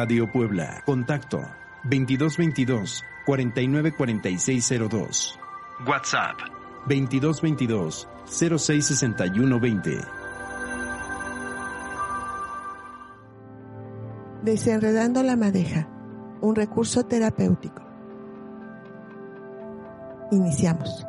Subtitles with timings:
[0.00, 0.82] Radio Puebla.
[0.86, 1.42] Contacto
[1.84, 5.38] 2222 494602.
[5.86, 6.38] WhatsApp
[6.86, 9.98] 2222 066120.
[14.42, 15.86] Desenredando la madeja,
[16.40, 17.82] un recurso terapéutico.
[20.30, 21.06] Iniciamos.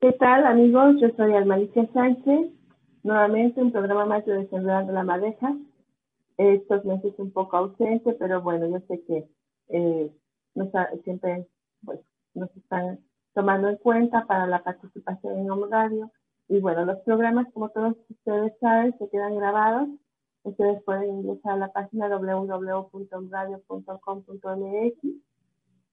[0.00, 0.96] ¿Qué tal amigos?
[1.02, 2.50] Yo soy Almalicia Sánchez,
[3.02, 5.56] nuevamente un programa más de Desenredando la Madeja.
[6.38, 9.28] Estos meses un poco ausente, pero bueno, yo sé que
[9.68, 10.12] eh,
[10.54, 10.70] nos,
[11.04, 11.46] siempre
[11.84, 12.00] pues,
[12.34, 12.98] nos están
[13.34, 16.10] tomando en cuenta para la participación en un radio.
[16.48, 19.88] Y bueno, los programas, como todos ustedes saben, se quedan grabados.
[20.44, 24.98] Ustedes pueden ingresar a la página www.radio.com.mx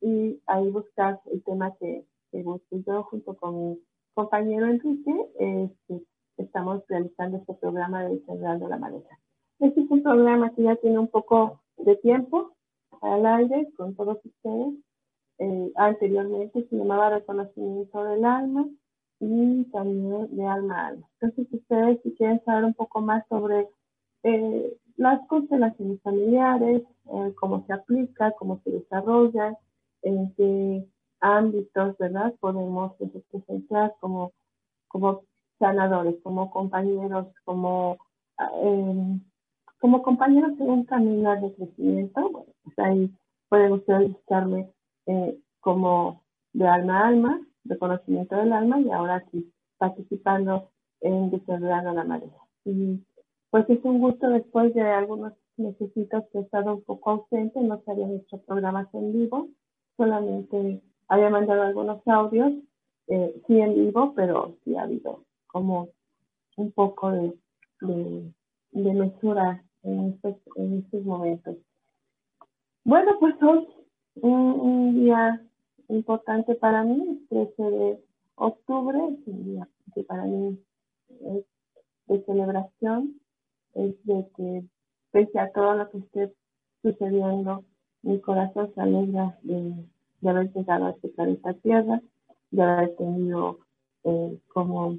[0.01, 3.79] y ahí buscar el tema que, que Yo junto con mi
[4.15, 6.03] compañero Enrique este,
[6.43, 9.19] estamos realizando este programa de Cerrando la Maleta.
[9.59, 12.55] Este es un programa que ya tiene un poco de tiempo
[13.01, 14.73] al aire con todos ustedes.
[15.39, 18.67] Eh, anteriormente se llamaba Reconocimiento del Alma
[19.19, 21.09] y también de Alma a Alma.
[21.19, 23.67] Entonces ustedes si quieren saber un poco más sobre
[24.23, 26.83] eh, las constelaciones familiares,
[27.13, 29.57] eh, cómo se aplica, cómo se desarrolla,
[30.01, 30.85] en qué
[31.21, 32.33] ámbitos, ¿verdad?
[32.39, 32.93] Podemos
[33.31, 34.31] presentar como,
[34.87, 35.23] como
[35.59, 37.97] sanadores, como compañeros, como,
[38.63, 39.19] eh,
[39.79, 42.29] como compañeros en un camino de crecimiento.
[42.31, 43.11] Bueno, pues ahí
[43.49, 44.71] pueden ustedes buscarme
[45.05, 50.69] eh, como de alma a alma, de conocimiento del alma y ahora aquí participando
[51.01, 52.37] en Desarrollando la Marea.
[52.65, 53.03] Y
[53.49, 57.81] pues es un gusto después de algunos necesitos que he estado un poco ausente, no
[57.81, 59.49] se habían hecho programas en vivo,
[59.97, 62.53] solamente había mandado algunos audios,
[63.07, 65.89] eh, sí en vivo, pero sí ha habido como
[66.57, 67.33] un poco de,
[67.81, 71.57] de, mesura en estos, en estos momentos.
[72.83, 73.67] Bueno, pues hoy
[74.21, 75.41] un, día
[75.87, 77.99] importante para mí, el 13 de
[78.35, 80.59] octubre, es un día que para mí
[81.09, 81.45] es
[82.07, 83.19] de celebración,
[83.73, 84.63] es de que
[85.11, 86.33] pese a todo lo que esté
[86.81, 87.63] sucediendo,
[88.01, 89.73] mi corazón se alegra de,
[90.27, 92.01] haber llegado a este planeta Tierra,
[92.51, 93.59] de haber tenido
[94.03, 94.97] eh, como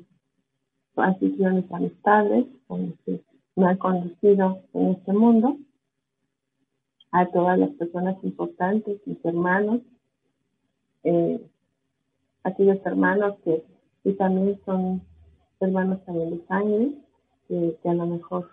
[1.01, 3.21] anfitriones amistades con que
[3.57, 5.57] me han conocido en este mundo,
[7.13, 9.81] a todas las personas importantes, mis hermanos,
[11.03, 11.41] eh,
[12.45, 13.65] aquellos hermanos que,
[14.17, 15.03] también son
[15.61, 16.93] hermanos también de sangre,
[17.49, 18.51] que, a lo mejor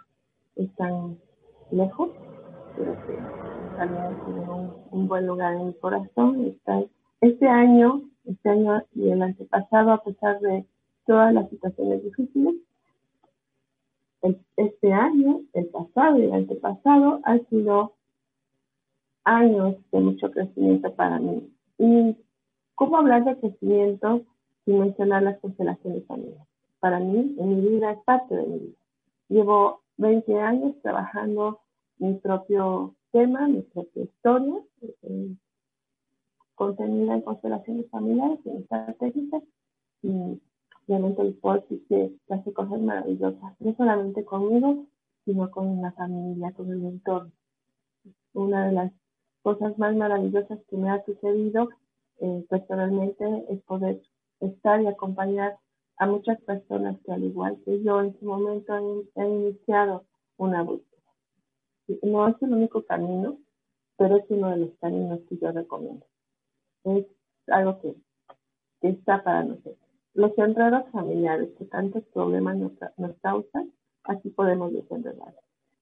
[0.55, 1.17] están
[1.71, 2.09] lejos,
[2.75, 3.17] pero que
[3.77, 4.49] también tienen
[4.91, 6.55] un, buen lugar en mi corazón.
[7.21, 10.65] este año, este año y el antepasado, a pesar de
[11.07, 12.55] todas las situaciones difíciles,
[14.55, 17.93] este año, el pasado y el antepasado han sido
[19.23, 21.49] años de mucho crecimiento para mí.
[21.77, 22.17] ¿Y
[22.75, 24.23] cómo hablar de crecimiento
[24.65, 26.47] sin mencionar las constelaciones familiares?
[26.79, 28.77] Para mí, en mi vida, es parte de mi vida.
[29.29, 31.59] Llevo 20 años trabajando
[31.97, 34.55] mi propio tema, mi propia historia,
[35.03, 35.35] eh,
[36.55, 39.43] contenida en constelaciones familiares, en estrategias,
[40.03, 40.39] y
[40.87, 44.85] realmente el decir que hace cosas maravillosas, no solamente conmigo,
[45.25, 47.31] sino con la familia, con el entorno.
[48.33, 48.93] Una de las
[49.41, 51.69] cosas más maravillosas que me ha sucedido
[52.19, 54.01] eh, personalmente es poder
[54.39, 55.57] estar y acompañar
[55.97, 60.05] a muchas personas que al igual que yo en su momento han, iniciado
[60.37, 61.01] una búsqueda.
[62.03, 63.37] No es el único camino,
[63.97, 66.05] pero es uno de los caminos que yo recomiendo.
[66.83, 67.05] Es
[67.47, 67.95] algo que,
[68.81, 69.86] que está para nosotros.
[70.17, 72.71] Los enredos familiares que tantos problemas nos,
[73.21, 73.71] causan,
[74.03, 75.35] así podemos desenredar.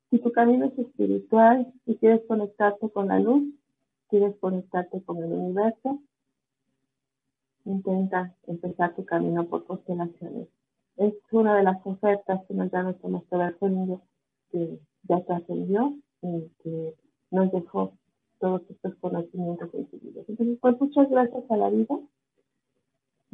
[0.09, 3.45] Si tu camino es espiritual y quieres conectarte con la luz,
[4.09, 6.01] quieres conectarte con el universo,
[7.63, 10.49] intenta empezar tu camino por constelaciones.
[10.97, 13.99] Es una de las ofertas que nos da nuestro maestro Bergelinde,
[14.51, 16.93] que ya trascendió y que
[17.31, 17.93] nos dejó
[18.39, 20.27] todos estos conocimientos recibidos.
[20.27, 21.97] Entonces, pues muchas gracias a la vida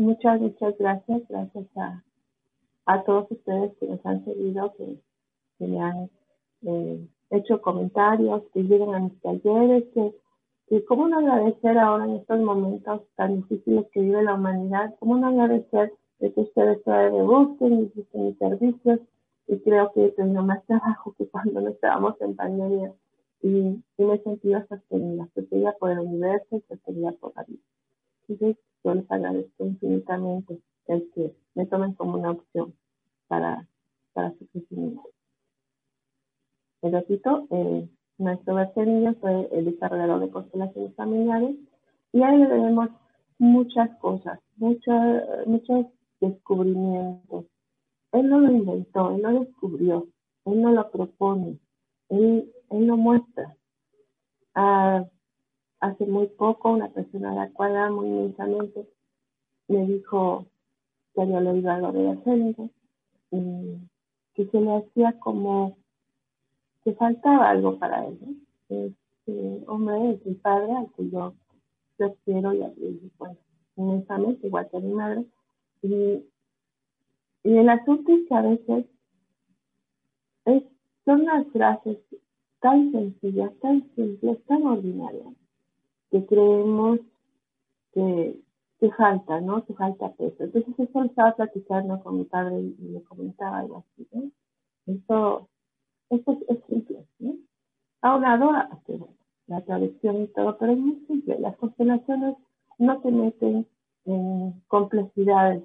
[0.01, 1.21] Muchas, muchas gracias.
[1.29, 2.03] Gracias a,
[2.87, 4.97] a todos ustedes que nos han seguido, que,
[5.59, 6.09] que me han
[6.63, 10.15] eh, hecho comentarios, que llegan a mis talleres, que,
[10.67, 15.17] que cómo no agradecer ahora en estos momentos tan difíciles que vive la humanidad, cómo
[15.17, 18.99] no agradecer de que ustedes todavía me busquen y busquen mis servicios
[19.47, 22.91] y creo que he tenido más trabajo que cuando no estábamos en pandemia
[23.43, 23.49] y,
[23.97, 27.61] y me he sentido sostenida, sostenida por el universo y sostenida por la vida.
[28.27, 32.73] Entonces, yo les agradezco infinitamente el que me tomen como una opción
[33.27, 33.67] para,
[34.13, 35.09] para su crecimiento.
[36.81, 37.87] repito, eh,
[38.17, 41.55] nuestro Bercenillo fue el desarrollador de constelaciones familiares
[42.13, 42.89] y a él le debemos
[43.37, 44.93] muchas cosas, muchos,
[45.45, 45.87] muchos
[46.19, 47.45] descubrimientos.
[48.11, 50.07] Él no lo inventó, él lo descubrió,
[50.45, 51.57] él no lo propone,
[52.09, 53.55] él, él lo muestra.
[54.53, 55.05] Ah,
[55.81, 58.87] hace muy poco una persona a la cual amo inmensamente
[59.67, 60.45] me dijo
[61.13, 62.17] que había leído algo de la
[63.31, 63.77] y
[64.33, 65.77] que se le hacía como
[66.83, 68.17] que faltaba algo para él.
[68.69, 71.33] Este hombre es mi padre al que yo,
[71.99, 73.37] yo quiero y, y bueno,
[73.75, 75.25] inmensamente, igual que mi madre.
[75.81, 76.25] Y,
[77.43, 78.85] el asunto es que a veces
[80.45, 80.63] es,
[81.05, 81.97] son las frases
[82.59, 85.33] tan sencillas, tan simples, tan ordinarias,
[86.11, 86.99] que creemos
[87.93, 88.39] que,
[88.79, 89.65] que falta, ¿no?
[89.65, 90.43] Que falta peso.
[90.43, 94.29] Entonces eso lo estaba platicando con mi padre y, me comentaba algo así, ¿no?
[94.87, 95.47] Eso,
[96.09, 97.35] eso es, simple, ¿no?
[98.01, 98.99] A que,
[99.47, 101.39] la tradición y todo, pero es muy simple.
[101.39, 102.35] Las constelaciones
[102.77, 103.67] no te meten
[104.05, 105.63] en complejidades.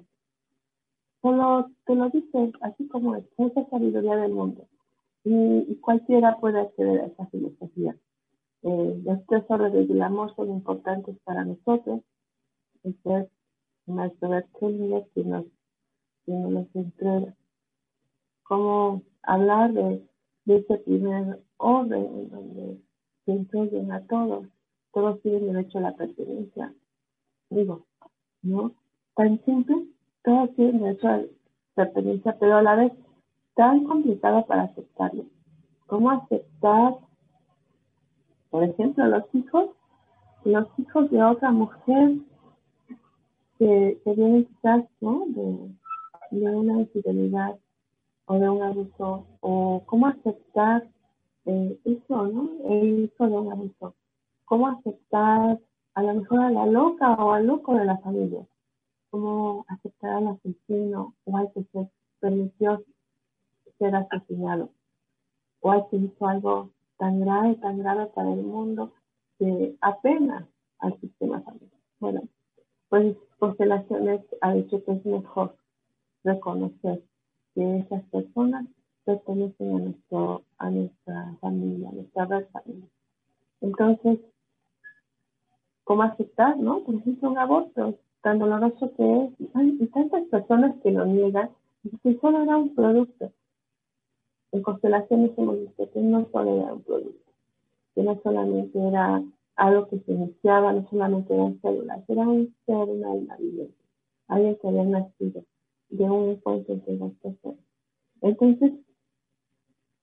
[1.21, 4.65] Solo te lo dicen así como es, esa sabiduría del mundo.
[5.23, 7.95] Y, y cualquiera puede acceder a esa filosofía.
[8.63, 9.99] Eh, los tres órdenes del
[10.35, 12.01] son importantes para nosotros.
[12.83, 13.27] Este es
[13.85, 15.45] Maestro Bertolini que nos,
[16.25, 17.35] que nos entrega.
[18.43, 20.07] Cómo hablar de,
[20.45, 22.81] de ese primer orden en donde
[23.25, 24.47] se incluyen a todos.
[24.93, 26.73] Todos tienen derecho a la pertenencia.
[27.49, 27.85] Digo,
[28.41, 28.73] ¿no?
[29.15, 29.87] Tan simple,
[30.23, 31.25] todos tienen derecho a la
[31.75, 32.93] pertenencia, pero a la vez
[33.55, 35.25] tan complicado para aceptarlo.
[35.87, 37.06] ¿Cómo aceptar
[38.57, 39.69] por ejemplo, los hijos,
[40.43, 42.15] los hijos de otra mujer
[43.59, 45.25] que, que vienen quizás ¿no?
[45.27, 45.75] de,
[46.31, 47.55] una infidelidad
[48.25, 50.87] o de un abuso, o cómo aceptar
[51.45, 52.49] eh, eso, ¿no?
[52.65, 53.93] El hijo de un abuso.
[54.45, 55.59] Cómo aceptar
[55.93, 58.43] a lo mejor a la loca o al loco de la familia.
[59.11, 61.87] Cómo aceptar al asesino o al que se
[62.19, 62.83] permitió
[63.77, 64.71] ser asesinado
[65.59, 68.91] o al que hizo algo tan grave, tan grave para el mundo
[69.39, 70.47] que apena
[70.79, 71.79] al sistema familiar.
[71.99, 72.21] Bueno,
[72.89, 75.55] pues Constelaciones ha dicho que es mejor
[76.23, 77.03] reconocer
[77.53, 78.65] que esas personas
[79.05, 82.87] pertenecen a, nuestro, a nuestra familia, a nuestra red familia.
[83.61, 84.19] Entonces,
[85.83, 86.83] ¿cómo aceptar, no?
[86.83, 91.49] Por ejemplo, un aborto, tan doloroso que es, y tantas personas que lo niegan,
[91.83, 93.31] y que solo era un producto
[94.51, 97.31] en constelaciones hemos visto que no solo era un producto,
[97.95, 99.23] que no solamente era
[99.55, 103.75] algo que se iniciaba, no solamente eran células, era un ser, una alma viviente,
[104.27, 105.43] alguien que había nacido
[105.89, 107.59] de un encuentro entre dos personas.
[108.21, 108.73] Entonces,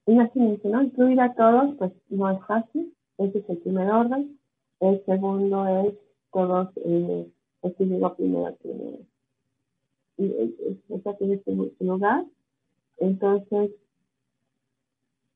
[0.07, 0.83] imagínense, ¿no?
[0.83, 4.39] Incluir a todos, pues no es fácil, ese es el primer orden.
[4.81, 5.95] El segundo es
[6.33, 7.31] todos, eh,
[7.63, 8.99] este llegó primero, primero.
[10.19, 12.25] Y eso tiene su lugar.
[12.99, 13.71] Entonces,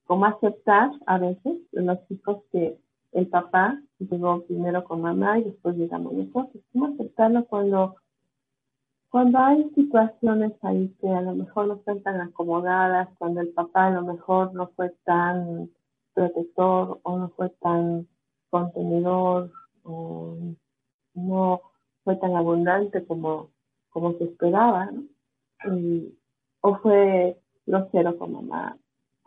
[0.08, 2.78] cómo aceptar a veces los hijos que
[3.12, 6.64] el papá llegó primero con mamá y después llegamos nosotros.
[6.72, 7.96] ¿Cómo aceptarlo cuando,
[9.10, 13.88] cuando hay situaciones ahí que a lo mejor no están tan acomodadas, cuando el papá
[13.88, 15.70] a lo mejor no fue tan
[16.14, 18.08] protector o no fue tan
[18.48, 20.36] contenedor o
[21.12, 21.60] no
[22.04, 23.50] fue tan abundante como,
[23.90, 24.90] como se esperaba,
[26.62, 28.78] o fue grosero con mamá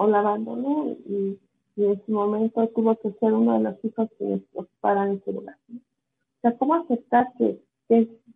[0.01, 1.37] o la abandonó y,
[1.77, 5.55] en ese momento tuvo que ser uno de los hijos que ocuparan ese lugar.
[5.69, 7.61] O sea, ¿cómo aceptar que,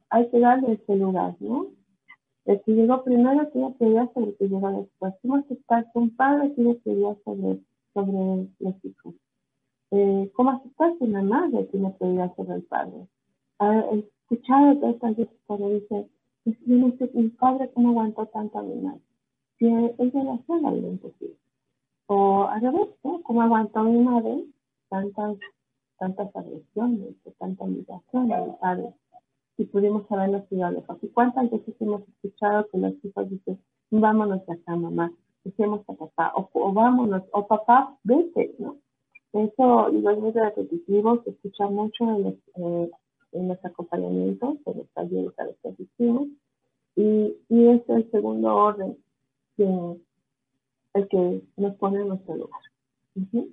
[0.10, 1.68] hay que darle ese lugar, no?
[2.46, 5.14] El que llegó primero tiene prioridad sobre el que llegó después.
[5.22, 7.60] ¿Cómo aceptar que un padre tiene prioridad sobre,
[7.94, 9.16] sobre los hijos?
[9.92, 13.08] Eh, ¿Cómo aceptar que una madre tiene prioridad sobre el padre?
[13.60, 16.08] He escuchado todas estas veces cuando dice,
[16.68, 19.02] no sé, mi padre cómo aguantó tanto a mi madre.
[19.58, 21.45] Si la imposible.
[22.08, 23.22] O al revés, ¿no?
[23.24, 24.46] ¿Cómo aguantó mi madre
[24.90, 25.38] tantas,
[25.98, 28.94] tantas agresiones, tanta humillación a mi padre?
[29.58, 30.98] Si pudimos habernos ido lejos.
[31.02, 33.60] ¿Y cuántas veces hemos escuchado que los hijos dicen,
[33.90, 35.12] vámonos acá, mamá,
[35.44, 38.78] dejemos a papá, o, vámonos, o papá, vete, ¿no?
[39.34, 42.92] Eso, digo, es muy repetitivo, se escucha mucho en los, eh,
[43.34, 46.28] en los acompañamientos, en los talleres a los que asistimos,
[46.96, 48.98] y, y es el segundo orden
[49.58, 49.98] que
[50.96, 52.62] el que nos pone en nuestro lugar.
[53.16, 53.50] Ese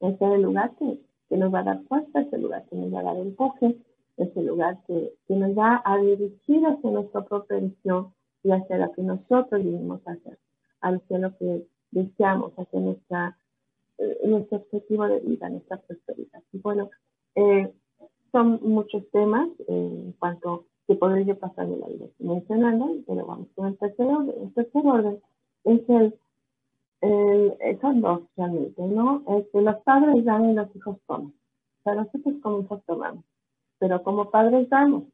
[0.00, 0.98] es el lugar que,
[1.36, 3.76] nos va a dar fuerza, es el lugar que nos va a dar empuje,
[4.16, 8.92] es el lugar que, nos va a dirigir hacia nuestra propia visión y hacia lo
[8.92, 10.38] que nosotros vivimos hacer,
[10.80, 13.36] hacia lo que deseamos, hacia nuestra
[14.24, 16.42] nuestro objetivo de vida, nuestra prosperidad.
[16.52, 16.88] Bueno,
[17.34, 17.70] eh,
[18.32, 23.66] son muchos temas en cuanto que podría pasar de la vida mencionando, pero vamos con
[23.68, 24.34] el tercer orden.
[24.42, 25.20] El tercer orden
[25.64, 26.18] es el,
[27.80, 29.22] son dos realmente, ¿no?
[29.28, 31.32] Es que los padres dan y los hijos toman.
[31.84, 33.24] Sea, nosotros como hijos tomamos,
[33.78, 35.04] pero como padres damos.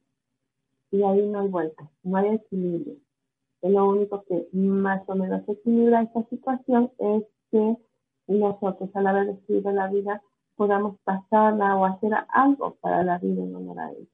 [0.90, 2.96] Y ahí no hay vuelta, no hay equilibrio.
[3.62, 7.76] Lo único que más o menos equilibra esta situación es que
[8.28, 10.22] nosotros a la vez de recibir la vida
[10.56, 14.06] podamos pasarla o hacer algo para la vida en honor a ella.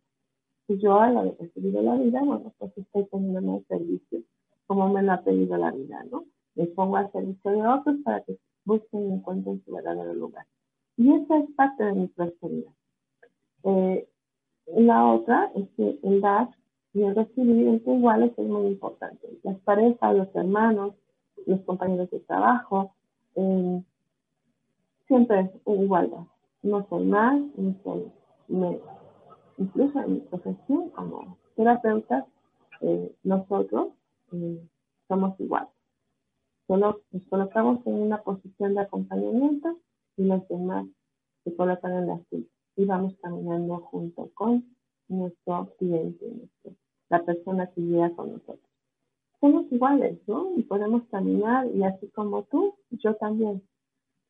[0.66, 4.22] Si yo al haber recibido la vida, bueno, pues estoy poniéndome el servicio
[4.66, 6.24] como me lo ha pedido la vida, ¿no?
[6.54, 10.46] Me pongo al servicio de otros para que busquen y encuentren su verdadero lugar.
[10.96, 12.72] Y esa es parte de mi prosperidad.
[13.64, 14.08] Eh,
[14.76, 16.48] la otra es que el dar
[16.94, 19.28] y el recibir entre iguales es muy importante.
[19.42, 20.94] Las parejas, los hermanos,
[21.46, 22.94] los compañeros de trabajo,
[23.34, 23.82] eh,
[25.06, 26.24] siempre es igualdad.
[26.62, 28.12] No soy más, ni soy
[28.48, 28.80] menos.
[29.58, 32.26] Incluso en mi profesión como terapeuta,
[32.80, 33.88] eh, nosotros
[35.08, 35.70] somos iguales.
[36.66, 39.78] Solo nos colocamos en una posición de acompañamiento
[40.16, 40.86] y los demás
[41.44, 42.46] se colocan en la suya.
[42.76, 44.64] Y vamos caminando junto con
[45.08, 46.48] nuestro cliente,
[47.10, 48.70] la persona que llega con nosotros.
[49.40, 50.52] Somos iguales, ¿no?
[50.56, 53.62] Y podemos caminar y así como tú, yo también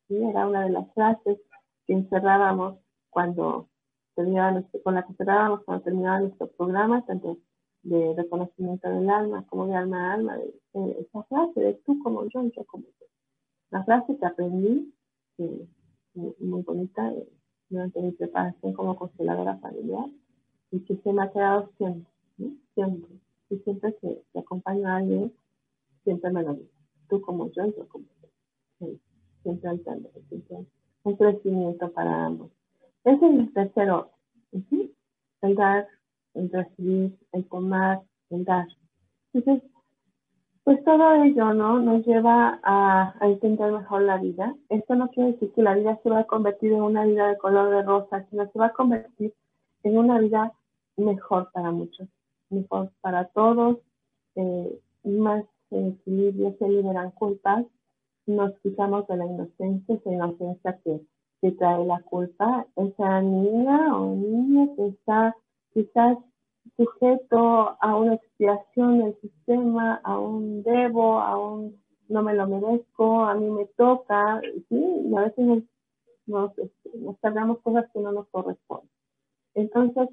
[0.09, 1.39] era una de las frases
[1.85, 2.77] que encerrábamos
[3.09, 3.69] cuando
[4.15, 7.37] terminaba con la que cerrábamos cuando terminaba nuestro programa, tanto
[7.83, 12.23] de reconocimiento del alma como de alma a alma, de, esa frase de tú como
[12.29, 13.05] yo yo como tú.
[13.69, 14.93] La frase que aprendí,
[16.13, 17.27] muy, bonita, eh,
[17.69, 20.09] durante mi preparación como consteladora familiar,
[20.71, 22.11] y que se me ha quedado siempre,
[22.73, 23.11] siempre.
[23.49, 25.33] Y siempre que, acompaño a alguien,
[26.03, 26.69] siempre me lo digo,
[27.09, 28.05] tú como yo yo como
[28.79, 28.99] tú
[29.43, 30.67] siempre hay
[31.03, 32.51] un crecimiento para ambos.
[33.03, 34.11] Ese es el tercero,
[35.41, 35.87] el dar,
[36.33, 38.67] el recibir, el tomar, el dar.
[39.33, 39.69] Entonces,
[40.63, 41.79] pues todo ello, ¿no?
[41.79, 44.55] Nos lleva a, a, entender mejor la vida.
[44.69, 47.37] Esto no quiere decir que la vida se va a convertir en una vida de
[47.37, 49.33] color de rosa, sino se va a convertir
[49.83, 50.53] en una vida
[50.95, 52.07] mejor para muchos,
[52.49, 53.77] mejor para todos,
[54.35, 57.65] eh, más equilibrio, se liberan culpas,
[58.25, 61.01] nos quitamos de la inocencia, esa inocencia que,
[61.41, 65.35] que trae la culpa, esa niña o niño que está
[65.73, 66.17] quizás
[66.77, 73.21] sujeto a una expiación del sistema, a un debo, a un no me lo merezco,
[73.21, 74.75] a mí me toca, sí,
[75.05, 75.63] y a veces nos,
[76.25, 78.89] nos, este, nos cargamos cosas que no nos corresponden.
[79.55, 80.09] Entonces,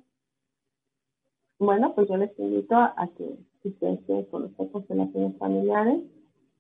[1.59, 6.03] bueno, pues yo les invito a, que si ustedes quieren conocer constelaciones familiares,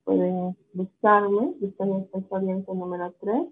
[0.04, 3.48] pueden buscarme, estoy en Centro Oriente número 3,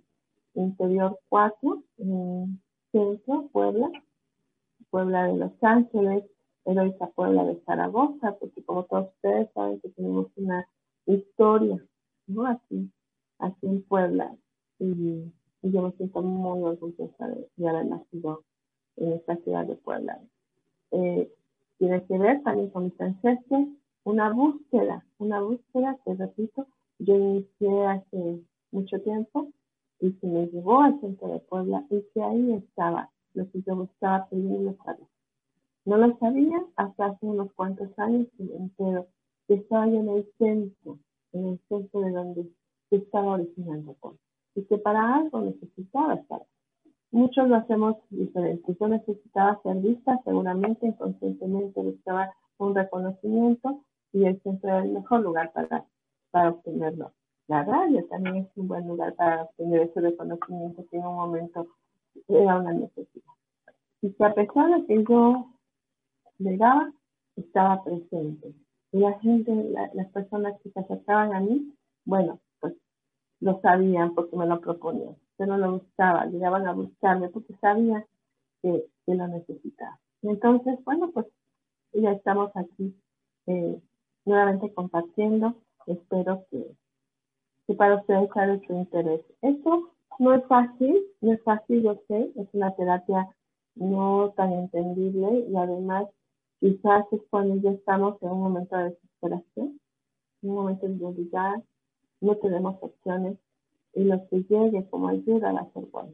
[0.55, 2.61] Interior 4, en
[2.93, 3.91] Centro, Puebla,
[4.91, 6.25] Puebla de Los Ángeles,
[6.65, 10.67] Heroica Puebla de Zaragoza, porque como todos ustedes saben que tenemos una
[11.07, 11.83] historia,
[12.27, 12.47] ¿no?
[12.47, 12.91] Aquí,
[13.39, 14.37] aquí en Puebla,
[14.79, 18.45] y, yo me siento muy orgullosa de, haber nacido
[18.97, 20.21] en esta ciudad de Puebla.
[20.93, 21.33] Eh,
[21.79, 23.67] tiene que ver también con mis ancestros,
[24.05, 26.67] una búsqueda, una búsqueda que, repito,
[26.99, 28.41] yo inicié hace
[28.71, 29.49] mucho tiempo
[30.01, 33.77] y que me llevó al centro de Puebla y que ahí estaba lo que yo
[33.77, 35.07] buscaba pedir saber.
[35.85, 39.07] No lo sabía hasta hace unos cuantos años me entero
[39.55, 40.99] estaba yo en el centro,
[41.33, 42.51] en el centro de donde
[42.91, 44.17] se estaba originando todo
[44.55, 46.43] y que para algo necesitaba estar.
[47.11, 48.77] Muchos lo hacemos diferente.
[48.79, 55.21] Yo necesitaba ser vista, seguramente, inconscientemente buscaba un reconocimiento y el centro es el mejor
[55.21, 55.87] lugar para,
[56.31, 57.13] para obtenerlo.
[57.47, 61.67] La radio también es un buen lugar para obtener ese reconocimiento que en un momento
[62.29, 63.33] era una necesidad.
[64.03, 65.47] Y que a pesar de que yo
[66.39, 66.93] llegaba,
[67.37, 68.55] estaba presente.
[68.93, 69.53] Y la gente,
[69.95, 72.75] las personas que se acercaban a mí, bueno, pues
[73.41, 75.17] lo sabían porque me lo proponían.
[75.39, 78.05] No lo buscaba, llegaban a buscarme porque sabían
[78.61, 79.99] que, que lo necesitaba.
[80.23, 81.27] Entonces, bueno, pues
[81.93, 82.95] ya estamos aquí
[83.47, 83.81] eh,
[84.25, 85.55] nuevamente compartiendo.
[85.87, 86.75] Espero que,
[87.67, 89.21] que para ustedes sea de su interés.
[89.43, 93.29] Esto no es fácil, no es fácil, yo sé, es una terapia
[93.75, 96.09] no tan entendible y además
[96.61, 99.81] quizás es cuando ya estamos en un momento de desesperación,
[100.43, 101.63] en un momento en donde ya
[102.21, 103.39] no tenemos opciones
[103.95, 106.13] y lo que llegue como ayuda va a ser bueno.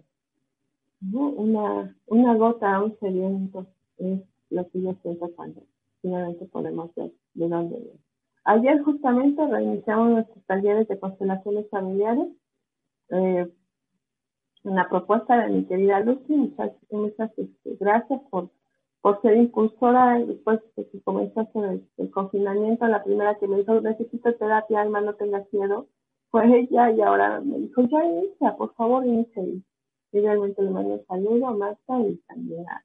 [1.12, 3.66] Una, una gota un sediento
[3.98, 4.20] es
[4.50, 5.62] lo que yo siento cuando
[6.00, 8.00] finalmente podemos ver de dónde viene.
[8.44, 12.28] Ayer justamente reiniciamos nuestros talleres de constelaciones familiares.
[13.10, 13.50] Eh,
[14.64, 16.34] una propuesta de mi querida Lucy.
[16.34, 18.50] Muchas, muchas este, gracias por,
[19.00, 22.86] por ser impulsora después de que comenzó el, el, confinamiento.
[22.86, 25.86] La primera que me dijo, necesito terapia, alma, no tengas miedo,
[26.30, 29.42] fue ella y ahora me dijo, ya inicia, por favor, inicia.
[30.12, 32.84] Y realmente le mando un saludo a Marta y también a,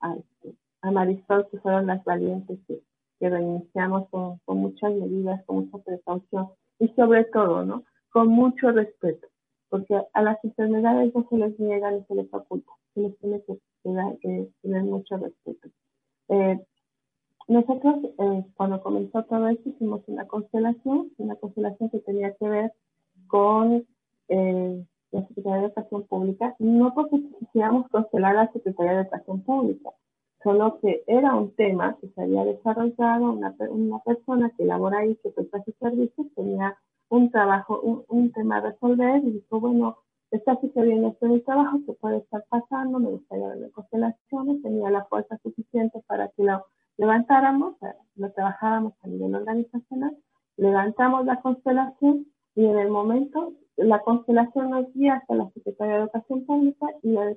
[0.00, 2.80] a, este, a Marisol, que fueron las valientes que,
[3.20, 7.84] que reiniciamos con, con muchas medidas, con mucha precaución y sobre todo, ¿no?
[8.10, 9.28] Con mucho respeto
[9.68, 13.42] porque a las enfermedades no se les niega ni se les oculta, se les tiene
[13.42, 15.68] que, tener mucho respeto.
[16.28, 16.60] Eh,
[17.48, 22.72] nosotros, eh, cuando comenzó todo esto, hicimos una constelación, una constelación que tenía que ver
[23.26, 23.86] con
[24.28, 29.40] eh, la Secretaría de Educación Pública, no porque quisiéramos constelar a la Secretaría de Educación
[29.42, 29.90] Pública,
[30.42, 35.16] solo que era un tema que se había desarrollado, una, una persona que labora ahí,
[35.22, 36.76] que presta sus servicios, tenía
[37.08, 39.98] un trabajo, un, un tema a resolver y dijo, bueno,
[40.30, 44.90] está sucediendo esto en el trabajo, que puede estar pasando, me gustaría ver constelaciones, tenía
[44.90, 46.66] la fuerza suficiente para que lo
[46.96, 47.76] levantáramos,
[48.16, 50.16] lo trabajáramos a nivel organizacional,
[50.56, 56.00] levantamos la constelación y en el momento la constelación nos guía hasta la Secretaría de
[56.00, 57.32] Educación Pública y la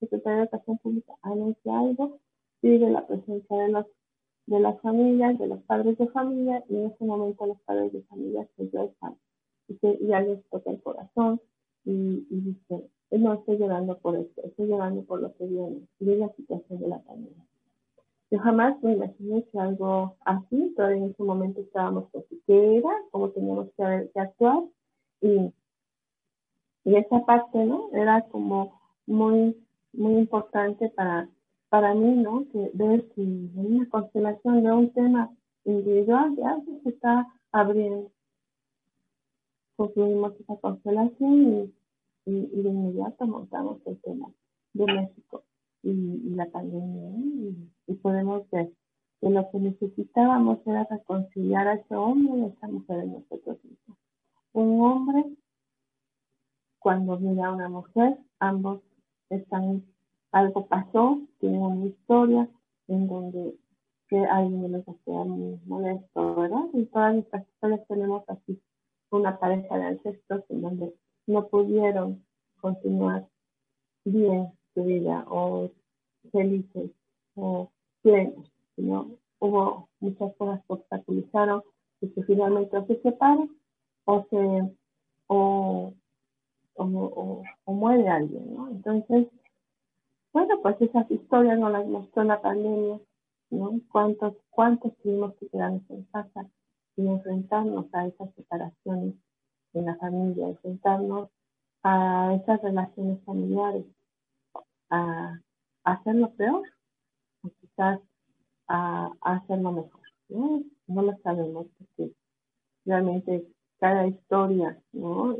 [0.00, 2.18] Secretaría de Educación Pública anuncia algo,
[2.60, 3.86] pide la presencia de los
[4.46, 8.02] de las familias, de los padres de familia, y en ese momento los padres de
[8.02, 9.16] familia se lloran
[9.68, 11.40] y, que, ya les toca el corazón
[11.84, 16.10] y, y dicen, no estoy llorando por esto, estoy llorando por lo que viene, y
[16.10, 17.44] es la situación de la familia.
[18.30, 22.90] Yo jamás me imaginé que algo así, todavía en ese momento estábamos con qué era,
[23.10, 24.64] cómo teníamos que, que actuar,
[25.20, 25.52] y,
[26.84, 27.90] y esa parte, ¿no?
[27.92, 29.56] Era como muy,
[29.92, 31.28] muy importante para
[31.74, 32.46] para mí, ¿no?
[32.52, 35.34] Que ver que en una constelación de un tema
[35.64, 38.12] individual ya se está abriendo.
[39.74, 41.72] Concluimos esa constelación
[42.26, 44.28] y, y, de inmediato montamos el tema
[44.72, 45.42] de México
[45.82, 47.10] y, la pandemia.
[47.88, 48.70] Y, podemos ver
[49.20, 53.58] que lo que necesitábamos era reconciliar a ese hombre y a esa mujer en nosotros
[53.64, 53.98] mismos.
[54.52, 55.24] Un hombre,
[56.78, 58.80] cuando mira a una mujer, ambos
[59.28, 59.82] están
[60.34, 62.48] algo pasó, tiene una historia
[62.88, 63.54] en donde
[64.08, 66.64] que alguien hacía muy molesto, ¿verdad?
[66.74, 68.60] En todas nuestras historias tenemos así
[69.10, 70.92] una pareja de ancestros en donde
[71.28, 72.24] no pudieron
[72.60, 73.28] continuar
[74.04, 75.70] bien su vida o
[76.32, 76.90] felices
[77.36, 77.70] o
[78.02, 81.62] plenos, sino hubo muchas cosas que obstaculizaron
[82.00, 83.50] y que finalmente o se separan
[84.04, 84.76] o se
[85.28, 85.94] o,
[86.74, 88.68] o muere alguien, ¿no?
[88.68, 89.28] Entonces,
[90.34, 92.98] bueno, pues esas historias nos las mostró la pandemia,
[93.50, 93.80] ¿no?
[93.92, 96.44] ¿Cuántos, cuántos tuvimos que quedarnos en casa
[96.96, 99.14] y enfrentarnos a esas separaciones
[99.74, 101.30] en la familia, enfrentarnos
[101.84, 103.86] a esas relaciones familiares,
[104.90, 105.38] a,
[105.84, 106.68] hacerlo peor
[107.44, 108.00] o quizás
[108.66, 110.00] a, hacerlo mejor.
[110.30, 110.64] ¿no?
[110.88, 112.12] no lo sabemos porque
[112.84, 113.46] realmente
[113.78, 115.36] cada historia ¿no?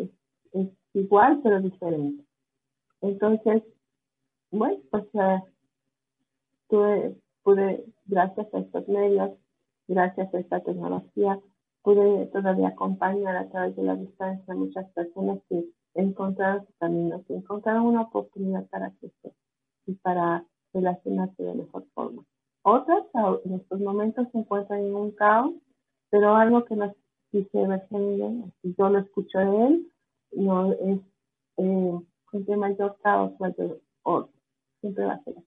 [0.53, 2.25] es igual pero diferente.
[3.01, 3.65] Entonces,
[4.55, 5.05] bueno, pues
[6.69, 9.33] tuve, pude, gracias a estos medios,
[9.89, 11.41] gracias a esta tecnología,
[11.83, 15.65] pude todavía acompañar a través de la distancia a muchas personas que
[15.95, 19.33] encontraron su camino, que encontraron una oportunidad para crecer
[19.87, 22.25] y para relacionarse de mejor forma.
[22.63, 23.05] Otras
[23.45, 25.53] en estos momentos se encuentran en un caos,
[26.11, 26.93] pero algo que nos
[27.33, 27.51] dice
[28.63, 29.93] si yo lo escucho de él,
[30.33, 31.01] no es
[31.59, 32.01] eh,
[32.33, 34.34] entre mayor caos, mayor orden
[34.85, 35.47] siempre va a ser así.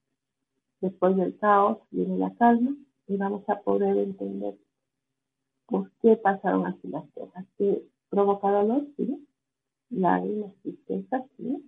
[0.82, 2.76] Después del caos viene la calma
[3.08, 4.58] y vamos a poder entender
[5.68, 9.28] por qué pasaron así las cosas, qué provoca dolor, ¿sí?
[9.92, 11.64] lágrimas, tristeza, ¿sí?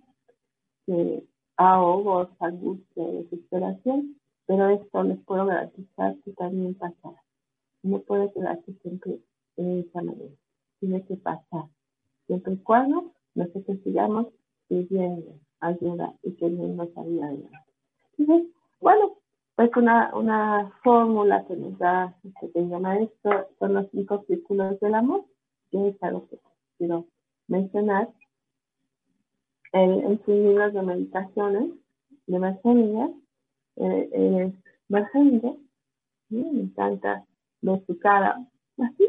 [0.84, 1.24] que
[1.56, 7.22] ahogos, angustia, desesperación, pero esto les puedo garantizar que también pasará.
[7.84, 9.20] No puede quedarse siempre
[9.56, 10.34] en esa manera,
[10.80, 11.66] tiene que pasar,
[12.26, 14.26] siempre y cuando nosotros sigamos
[14.66, 17.58] pidiendo ayuda y que no nos ayude adelante.
[18.80, 19.16] bueno,
[19.56, 24.94] pues una, una fórmula que nos da, se llama esto, son los cinco círculos del
[24.94, 25.24] amor,
[25.70, 26.38] que es algo que
[26.78, 27.06] quiero
[27.48, 28.08] mencionar.
[29.72, 31.70] en sus libros de meditaciones
[32.26, 33.10] de Marcelina,
[33.76, 34.54] eh, es
[36.30, 37.24] me encanta
[37.60, 38.44] ver su cara,
[38.78, 39.08] así,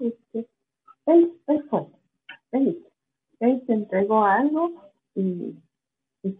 [0.00, 0.48] este,
[1.06, 1.86] él, él fue,
[2.52, 2.86] él,
[3.40, 5.56] él se entregó a algo y,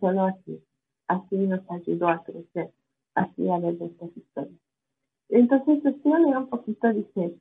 [0.01, 0.63] solo así,
[1.07, 2.73] así nos ayudó a crecer,
[3.15, 4.61] así a ver estas historias.
[5.29, 7.37] Entonces, quiero leer un poquito, dice,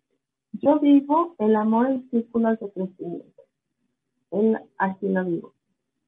[0.53, 3.43] yo vivo el amor en círculos de crecimiento.
[4.31, 5.53] Él así lo vivo.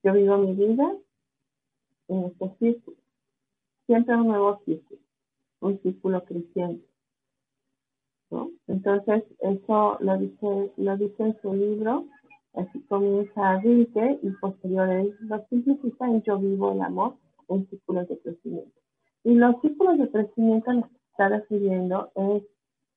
[0.03, 0.95] yo vivo mi vida
[2.07, 2.97] en este círculo,
[3.85, 4.99] siempre un nuevo círculo,
[5.61, 6.85] un círculo creciente.
[8.29, 8.51] ¿no?
[8.67, 12.05] Entonces, eso lo dice, lo dice en su libro,
[12.53, 17.15] así comienza Rilke y posteriores lo simplifica en Yo vivo el amor
[17.49, 18.79] en círculos de crecimiento.
[19.23, 22.43] Y los círculos de crecimiento a los que está refiriendo es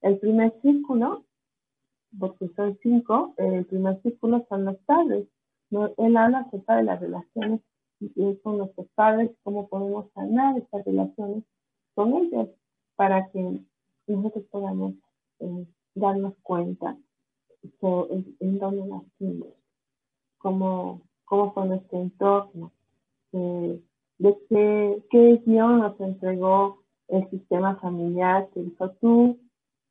[0.03, 1.25] el primer círculo,
[2.19, 5.27] porque son cinco, el primer círculo son los padres.
[5.71, 7.61] Él habla acerca de las relaciones
[8.43, 11.43] con nuestros padres, cómo podemos sanar estas relaciones
[11.95, 12.49] con ellos
[12.97, 13.61] para que
[14.07, 14.95] nosotros podamos
[15.41, 16.97] eh, darnos cuenta
[18.41, 19.49] en, dónde nacimos,
[20.39, 22.73] cómo, cómo fue nuestro entorno,
[23.33, 23.81] eh,
[24.19, 29.39] de qué, qué guion nos entregó el sistema familiar que dijo tú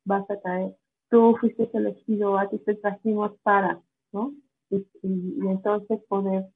[0.04, 0.76] vas a caer,
[1.10, 3.80] tú fuiste elegido, a ti te trajimos para,
[4.12, 4.34] ¿no?
[4.70, 6.46] Y, entonces poder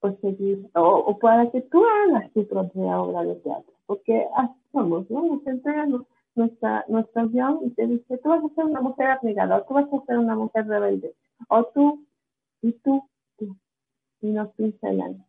[0.00, 5.10] pues seguir, o, para que tú hagas tu propia obra de teatro, porque así somos,
[5.10, 5.22] ¿no?
[5.22, 9.56] Nos entregan nuestra, nuestro guion y te dice, tú vas a ser una mujer abnegada,
[9.56, 11.14] o tú vas a ser una mujer rebelde,
[11.48, 12.04] o tú,
[12.62, 13.02] y tú,
[13.38, 13.56] tú,
[14.20, 15.24] y nos pincelan.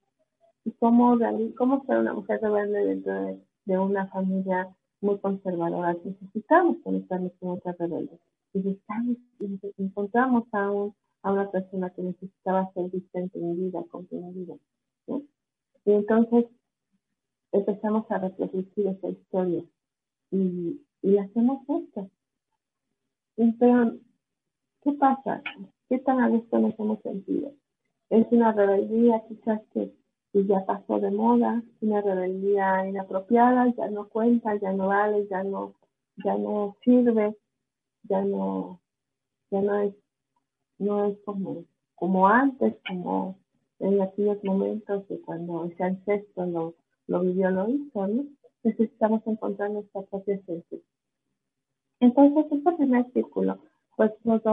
[0.65, 1.17] ¿Y cómo,
[1.57, 4.67] cómo ser una mujer rebelde dentro de, una familia
[4.99, 5.95] muy conservadora?
[6.03, 8.19] Necesitamos conectarnos con otras rebeldes.
[8.53, 8.77] Y,
[9.77, 14.55] encontramos a, un, a una persona que necesitaba ser vista, entendida, comprendida.
[15.07, 15.21] ¿no?
[15.85, 16.45] Y entonces
[17.53, 19.63] empezamos a reproducir esa historia
[20.31, 22.09] y, y hacemos esto.
[23.37, 23.95] Pero,
[24.83, 25.41] ¿qué pasa?
[25.87, 27.53] ¿Qué tan a gusto nos hemos sentido?
[28.09, 29.93] Es una rebeldía quizás que
[30.33, 35.75] ya pasó de moda, una rebeldía inapropiada, ya no cuenta, ya no vale, ya no,
[36.25, 37.37] ya no sirve,
[38.03, 38.81] ya no,
[39.49, 39.95] ya no es,
[40.77, 41.63] no es como,
[41.95, 43.39] como antes, como
[43.79, 46.75] en aquellos momentos de cuando ese ancestro lo,
[47.07, 48.25] lo vivió, lo hizo, ¿no?
[48.63, 50.79] Necesitamos encontrar nuestra propia esencia.
[51.99, 53.59] Entonces, este primer círculo,
[53.95, 54.43] pues nos,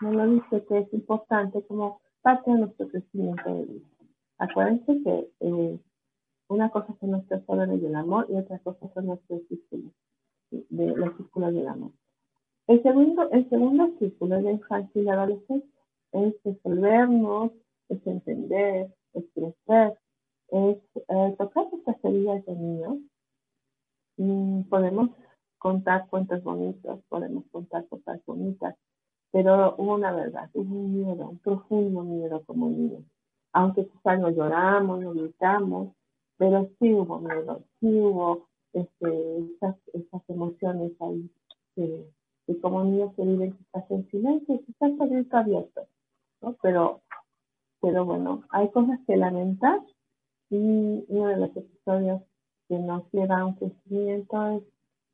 [0.00, 3.86] nos dice que es importante como parte de nuestro crecimiento de vida.
[4.38, 5.78] Acuérdense que eh,
[6.48, 9.92] una cosa son nuestros poderes del amor y otra cosa son nuestros círculos,
[10.50, 11.90] de, los círculos del amor.
[12.66, 15.70] El segundo, el segundo círculo es la infancia y la adolescencia.
[16.12, 17.52] Es resolvernos,
[17.88, 19.98] es entender, es crecer,
[20.48, 22.96] es eh, tocar estas heridas de niños.
[24.16, 25.10] Mm, podemos
[25.58, 28.74] contar cuentos bonitos, podemos contar cosas bonitas,
[29.30, 33.04] pero hubo una verdad, hubo un miedo, un profundo miedo como niños
[33.52, 35.92] aunque quizás no lloramos, no gritamos,
[36.36, 41.30] pero sí hubo miedo, sí hubo este, esas, esas emociones ahí,
[41.74, 42.06] que,
[42.60, 45.86] como niños se viven quizás en silencio, quizás el grito abierto.
[46.62, 47.02] Pero,
[47.80, 49.80] pero bueno, hay cosas que lamentar
[50.50, 52.22] y uno de los episodios
[52.68, 54.62] que nos lleva a un crecimiento es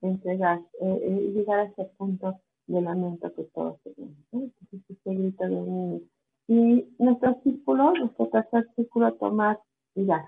[0.05, 6.01] entregar, eh, eh, llegar a ese punto de lamento que todos tenemos, niño
[6.47, 9.61] y nuestro círculo, nuestro tercer círculo, tomar
[9.95, 10.27] y dar.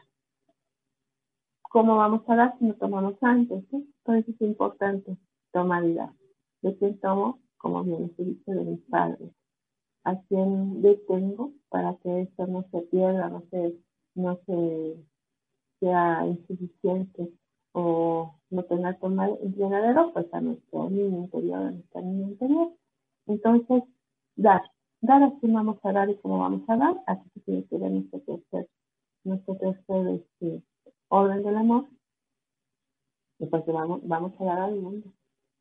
[1.63, 3.65] ¿Cómo vamos a dar si no tomamos antes?
[3.71, 5.17] Entonces es importante
[5.53, 6.13] tomar y dar.
[6.63, 7.41] ¿De quién tomo?
[7.59, 9.31] Como bien se dice, de mis padres.
[10.05, 13.77] ¿A quién detengo para que esto no se pierda, no se,
[14.15, 14.97] no se
[15.81, 17.31] sea insuficiente
[17.79, 20.13] o no que tomar el llenadero?
[20.13, 22.73] Pues a nuestro niño interior, a nuestra niña interior.
[23.27, 23.83] Entonces,
[24.37, 24.63] dar
[25.01, 27.91] dar así vamos a dar y cómo vamos a dar, así que tiene que ver
[27.91, 28.69] nuestro tercer,
[29.25, 30.63] nuestro tercer este,
[31.09, 31.87] orden del amor,
[33.39, 35.13] y porque vamos, vamos a dar al mundo.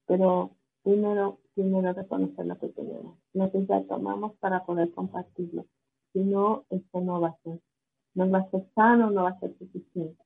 [0.07, 0.51] Pero
[0.83, 5.65] primero, primero reconocer lo que tenemos, lo que ya tomamos para poder compartirlo.
[6.13, 7.59] Si no, esto no va a ser,
[8.13, 10.23] no va a ser sano, no va a ser suficiente.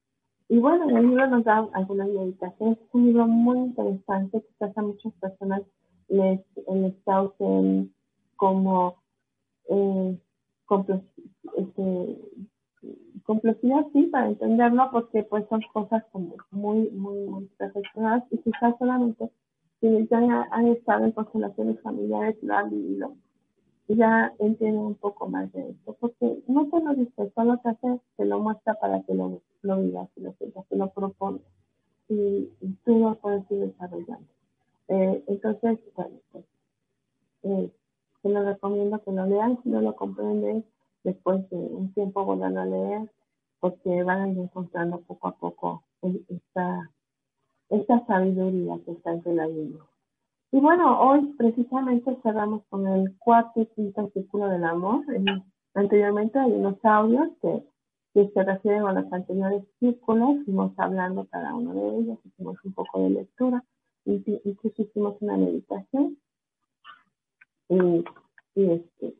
[0.50, 2.80] Y bueno, el libro nos da algunas meditaciones.
[2.80, 5.62] Es un libro muy interesante, quizás a muchas personas
[6.08, 6.42] les,
[6.74, 7.94] les causen
[8.36, 8.96] como
[9.70, 10.18] eh,
[11.58, 12.18] este,
[13.24, 18.76] complejidad, sí, para entenderlo, porque pues son cosas como muy, muy, muy perfeccionadas y quizás
[18.80, 19.30] solamente
[19.80, 20.18] quienes ya
[20.52, 23.14] han estado en constelaciones familiares lo han vivido
[23.96, 28.00] ya entienden un poco más de esto, porque no te lo dice, solo te hace,
[28.18, 31.40] te lo muestra para que lo, lo vivas, lo sientas, te lo propone
[32.10, 32.50] y,
[32.84, 34.28] tú lo puedes ir desarrollando.
[34.90, 36.46] Eh, entonces, bueno, pues,
[37.44, 37.72] eh,
[38.22, 40.66] se lo recomiendo que lo lean si no lo comprenden
[41.04, 43.10] después de un tiempo vuelvan a leer
[43.60, 46.90] porque van a ir encontrando poco a poco esta,
[47.70, 49.82] esta sabiduría que está entre la Biblia.
[50.52, 55.06] Y bueno, hoy precisamente cerramos con el cuarto y quinto círculo del amor.
[55.74, 57.64] anteriormente hay unos audios que
[58.14, 62.74] que se refieren a los anteriores círculos, fuimos hablando cada uno de ellos, hicimos un
[62.74, 63.64] poco de lectura,
[64.06, 66.18] incluso hicimos una meditación.
[67.70, 68.04] Y,
[68.56, 69.16] y, este,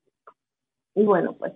[0.96, 1.54] y bueno, pues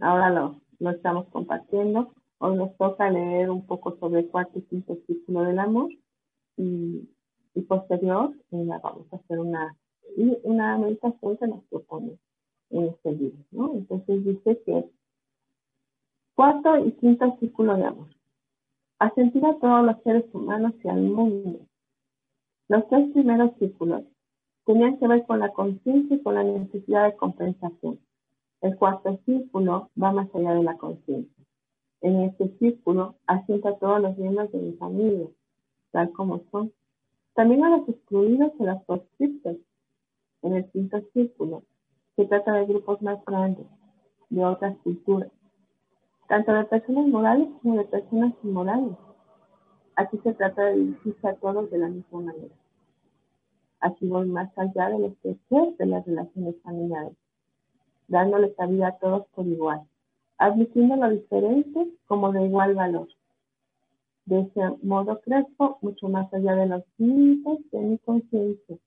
[0.00, 2.12] ahora lo, lo estamos compartiendo.
[2.38, 5.90] Hoy nos toca leer un poco sobre el cuarto y quinto círculo del amor
[7.54, 9.76] y posterior eh, vamos a hacer una,
[10.42, 12.18] una meditación que nos propone
[12.70, 13.38] en este libro.
[13.52, 13.72] ¿no?
[13.74, 14.90] Entonces dice que
[16.34, 18.08] cuarto y quinto círculo de amor.
[18.98, 21.60] A sentir a todos los seres humanos y al mundo.
[22.68, 24.02] Los tres primeros círculos
[24.64, 27.98] tenían que ver con la conciencia y con la necesidad de compensación.
[28.60, 31.44] El cuarto círculo va más allá de la conciencia.
[32.00, 35.26] En este círculo asienta a todos los miembros de mi familia,
[35.90, 36.72] tal como son.
[37.34, 39.56] También a los excluidos y a los proscriptos.
[40.42, 41.64] En el quinto círculo
[42.16, 43.66] se trata de grupos más grandes,
[44.30, 45.30] de otras culturas,
[46.28, 48.96] tanto de personas morales como de personas inmorales.
[49.96, 52.54] Aquí se trata de dirigirse a todos de la misma manera.
[53.80, 57.16] Aquí voy más allá del estrecho de las relaciones familiares,
[58.06, 59.82] dándoles cabida a todos por igual,
[60.38, 63.08] admitiendo lo diferente como de igual valor.
[64.26, 68.78] De ese modo crezco mucho más allá de los límites de mi conciencia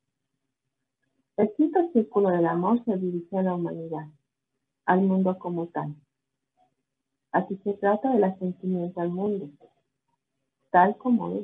[1.38, 4.08] el quinto círculo del amor se dirige a la humanidad,
[4.86, 5.93] al mundo como tal.
[7.32, 9.47] Así se trata del asentimiento al mundo,
[10.71, 11.43] tal como es.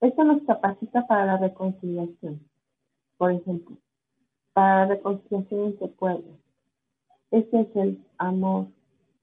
[0.00, 2.48] Esto nos capacita para la reconciliación.
[3.16, 3.76] Por ejemplo,
[4.52, 6.38] para la reconciliación entre pueblos.
[7.32, 8.68] Este es el amor,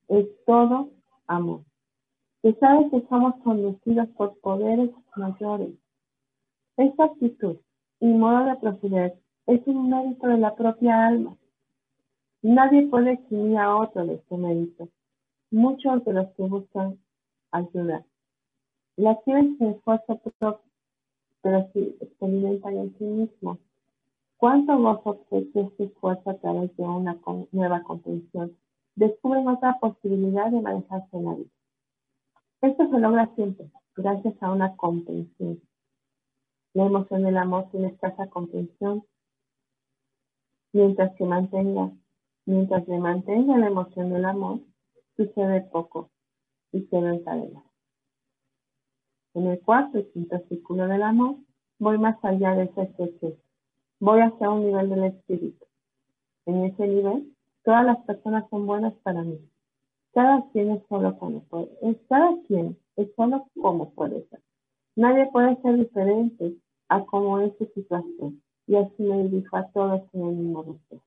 [0.10, 0.90] es todo
[1.28, 1.62] amor.
[2.42, 5.74] Que sabe que somos conducidos por poderes mayores.
[6.78, 7.58] Esta actitud
[8.00, 11.38] y modo de proceder es un mérito de la propia alma.
[12.42, 14.90] Nadie puede eximir a otro de este mérito.
[15.52, 16.98] Muchos de los que buscan
[17.52, 18.04] ayuda
[18.98, 20.62] la quieren sin esfuerzo propio,
[21.42, 23.58] pero si experimentan en sí mismos.
[24.38, 27.18] ¿Cuánto gozo que este esfuerzo a través de una
[27.52, 28.58] nueva comprensión
[28.96, 31.50] descubren otra posibilidad de manejarse en la vida?
[32.62, 35.62] Esto se logra siempre, gracias a una comprensión.
[36.74, 39.04] La emoción del amor tiene escasa comprensión
[40.74, 41.92] Mientras que mantenga,
[42.46, 44.62] mientras le mantenga la emoción del amor,
[45.18, 46.12] sucede poco
[46.72, 47.62] y se encadena.
[49.34, 51.36] En el cuarto y quinto círculo del amor,
[51.78, 53.38] voy más allá de ese proceso.
[54.00, 55.66] Voy hacia un nivel del espíritu.
[56.46, 59.51] En ese nivel, todas las personas son buenas para mí.
[60.14, 61.70] Cada quien es solo como puede.
[61.82, 64.42] Es cada quien es solo como puede ser.
[64.96, 66.56] Nadie puede ser diferente
[66.90, 71.04] a cómo es su situación y así me dirijo a todos en el mismo respeto.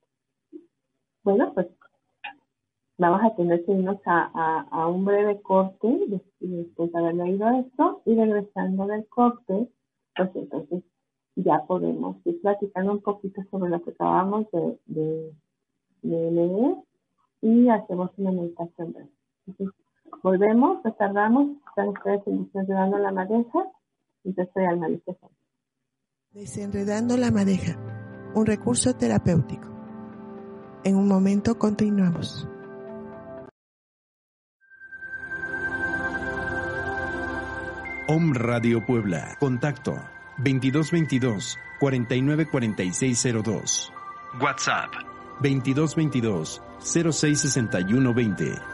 [1.23, 1.67] Bueno, pues
[2.99, 5.89] vamos a tener que irnos a, a, un breve corte
[6.41, 9.69] después de haber leído esto y regresando del corte,
[10.17, 10.85] pues entonces
[11.37, 16.77] ya podemos ir platicando un poquito sobre lo que acabamos de, de, leer
[17.45, 19.11] y hacemos una meditación breve.
[19.47, 19.77] Entonces,
[20.23, 23.67] volvemos, retardamos, están ustedes en dando la madeja
[24.25, 25.31] y yo estoy al manifestar.
[26.31, 27.77] Desenredando la madeja,
[28.35, 29.69] un recurso terapéutico.
[30.85, 32.49] En un momento continuamos.
[38.09, 39.37] Om Radio Puebla.
[39.39, 39.93] Contacto
[40.39, 43.93] 2222 494602.
[44.41, 48.74] WhatsApp 2222 066120.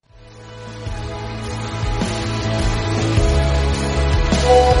[4.43, 4.80] Thank you.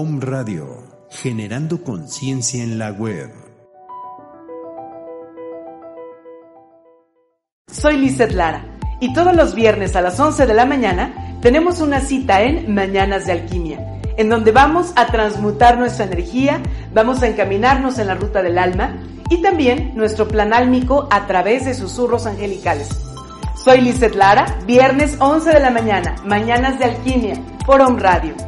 [0.00, 3.32] Om Radio, generando conciencia en la web.
[7.66, 11.98] Soy Lizeth Lara y todos los viernes a las 11 de la mañana tenemos una
[11.98, 16.62] cita en Mañanas de Alquimia, en donde vamos a transmutar nuestra energía,
[16.94, 21.64] vamos a encaminarnos en la ruta del alma y también nuestro plan álmico a través
[21.64, 22.88] de susurros angelicales.
[23.64, 27.34] Soy Lizeth Lara, viernes 11 de la mañana, Mañanas de Alquimia,
[27.66, 28.47] por Home Radio.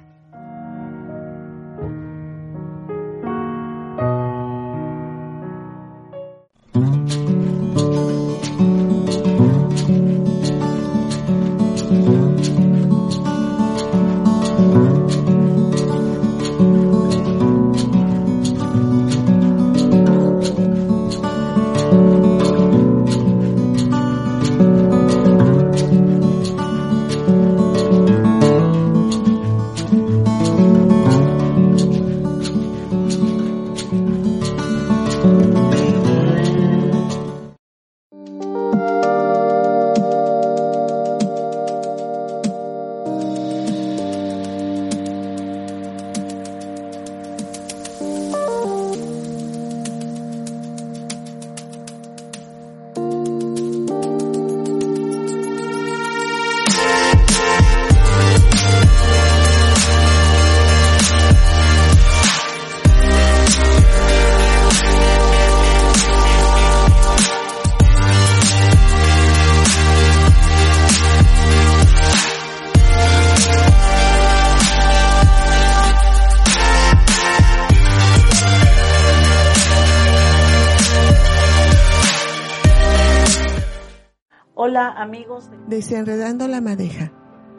[85.71, 87.13] Desenredando la madeja,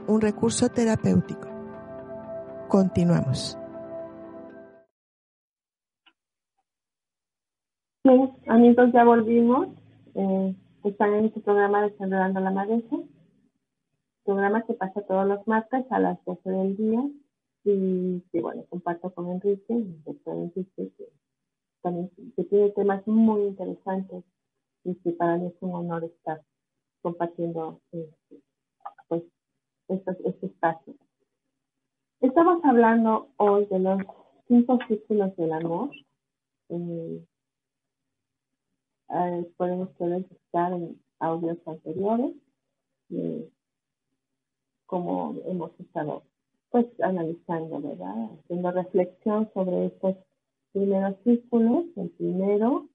[0.07, 1.49] un recurso terapéutico.
[2.69, 3.57] Continuamos.
[8.05, 9.69] Bien, amigos, ya volvimos.
[10.15, 10.55] Eh,
[10.85, 12.99] están en este programa Desenredando la madeja.
[14.27, 17.01] Programa que pasa todos los martes a las 12 del día.
[17.65, 20.93] Y que bueno, comparto con Enrique, que,
[22.37, 24.23] que tiene temas muy interesantes
[24.85, 26.43] y que para mí es un honor estar
[27.03, 28.41] compartiendo este,
[29.09, 29.23] pues,
[29.89, 30.95] este espacio.
[32.21, 34.03] Estamos hablando hoy de los
[34.49, 35.91] cinco círculos del amor.
[36.69, 37.25] Eh,
[39.11, 42.35] eh, podemos ustedes buscar en audios anteriores,
[43.11, 43.51] eh,
[44.87, 46.23] como hemos estado
[46.71, 48.31] pues analizando, ¿verdad?
[48.39, 50.17] Haciendo reflexión sobre estos
[50.73, 52.89] primeros círculos, el primero,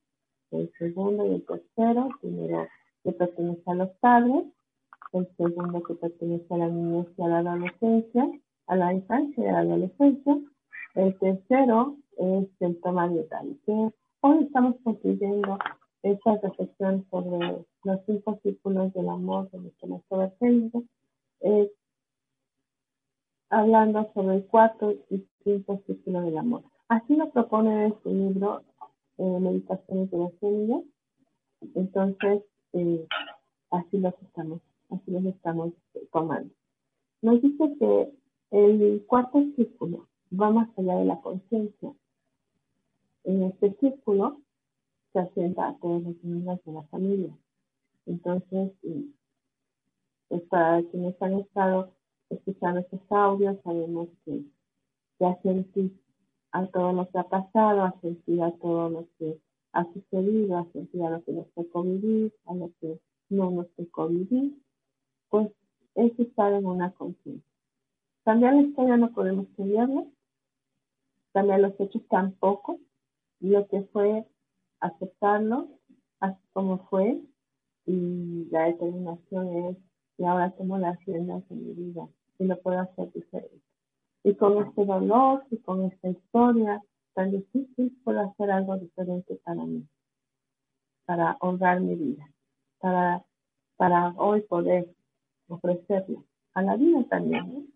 [0.49, 2.67] el segundo y el tercero, primero
[3.07, 4.43] que pertenece a los padres,
[5.13, 8.29] el segundo que pertenece a la niñez y a la adolescencia,
[8.67, 10.37] a la infancia y a la adolescencia,
[10.95, 15.57] el tercero es el toma vital, que hoy estamos concluyendo
[16.03, 20.83] esta reflexión sobre los cinco círculos del amor de nuestro maestro
[21.39, 21.71] eh,
[23.49, 26.63] hablando sobre el cuarto y quinto círculo del amor.
[26.89, 28.63] Así lo propone este libro,
[29.17, 30.81] eh, Meditaciones de la Semilla.
[31.73, 32.43] Entonces,
[32.73, 33.07] eh,
[33.71, 35.73] así los estamos, así los estamos
[36.11, 36.53] tomando.
[37.21, 38.11] Nos dice que
[38.51, 41.93] el cuarto círculo va más allá de la conciencia.
[43.23, 44.39] En este círculo
[45.13, 47.37] se asienta a todos los miembros de la familia.
[48.05, 48.71] Entonces,
[50.29, 51.91] pues para quienes han estado
[52.29, 54.43] escuchando estos audios, sabemos que
[55.19, 55.97] ya sentí
[56.51, 59.39] a todo lo que ha pasado, a sentir a todo lo que
[59.73, 62.99] ha sucedido, a sentir a lo que nos tocó vivir, a lo que
[63.29, 64.57] no nos tocó vivir,
[65.29, 65.49] pues
[65.95, 67.43] es estar en una conciencia.
[68.23, 70.07] Cambiar la historia no podemos cambiarlo,
[71.33, 72.79] cambiar los hechos tampoco,
[73.39, 74.25] lo que fue
[74.79, 75.69] aceptarlo
[76.19, 77.21] así como fue
[77.85, 79.77] y la determinación es
[80.17, 82.07] y ahora tomo las riendas de mi vida
[82.39, 83.61] y lo puedo hacer diferente.
[84.23, 86.81] Y con este dolor y con esta historia
[87.17, 89.83] tan difícil puedo hacer algo diferente para mí,
[91.05, 92.29] para honrar mi vida,
[92.77, 93.25] para,
[93.75, 94.87] para hoy poder
[95.47, 96.19] ofrecerle
[96.53, 97.73] a la vida también.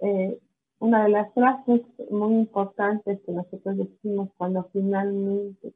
[0.00, 0.38] Eh,
[0.80, 1.80] una de las frases
[2.10, 5.72] muy importantes que nosotros decimos cuando finalmente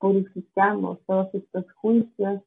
[0.00, 2.42] purificamos todos estos juicios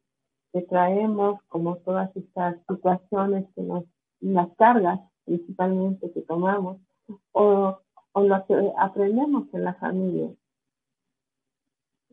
[0.51, 3.86] que traemos, como todas estas situaciones que nos,
[4.20, 6.82] las cargas principalmente que tomamos,
[7.32, 7.80] o,
[8.14, 10.30] o lo que aprendemos en la familia.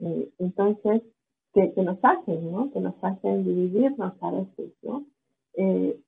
[0.00, 1.02] Eh, entonces,
[1.52, 2.70] que, nos hacen, ¿no?
[2.72, 5.04] Que nos hacen dividirnos a veces, ¿no?
[5.54, 5.98] Eh,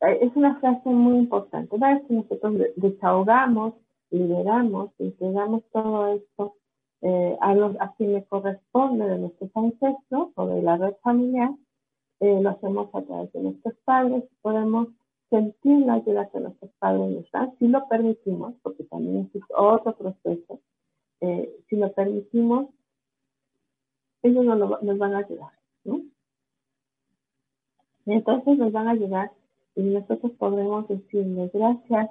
[0.00, 1.74] es una frase muy importante.
[1.74, 3.74] Una vez que nosotros desahogamos,
[4.10, 6.54] liberamos, entregamos todo esto
[7.02, 11.50] eh, a, los, a quien le corresponde de nuestros ancestros o de la red familiar,
[12.20, 14.88] eh, lo hacemos a través de nuestros padres, podemos
[15.30, 19.96] sentir la ayuda que nuestros padres nos dan, si lo permitimos, porque también es otro
[19.96, 20.60] proceso,
[21.20, 22.68] eh, si lo permitimos,
[24.22, 25.52] ellos nos, nos van a ayudar,
[25.84, 26.02] ¿no?
[28.06, 29.32] entonces nos van a ayudar
[29.76, 32.10] y nosotros podremos decirles gracias,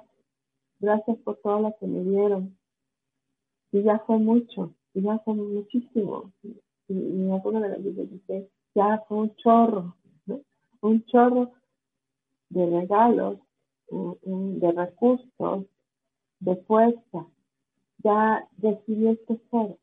[0.78, 2.56] gracias por todo lo que me dieron.
[3.72, 6.32] Y ya fue mucho, y ya fue muchísimo.
[6.42, 6.56] Y,
[6.88, 9.94] y de las veces dice, ya fue un chorro,
[10.80, 11.52] un chorro
[12.50, 13.38] de regalos,
[13.90, 15.66] de recursos,
[16.40, 17.26] de fuerza.
[17.98, 19.78] Ya decidí este ser.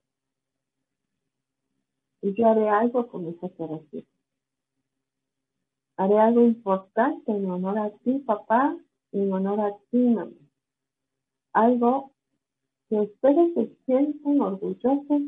[2.21, 4.05] Y yo haré algo con ese que
[5.97, 8.77] Haré algo importante en honor a ti, papá,
[9.11, 10.31] y en honor a ti, mamá.
[11.53, 12.11] Algo
[12.89, 15.21] que ustedes se sienten orgullosos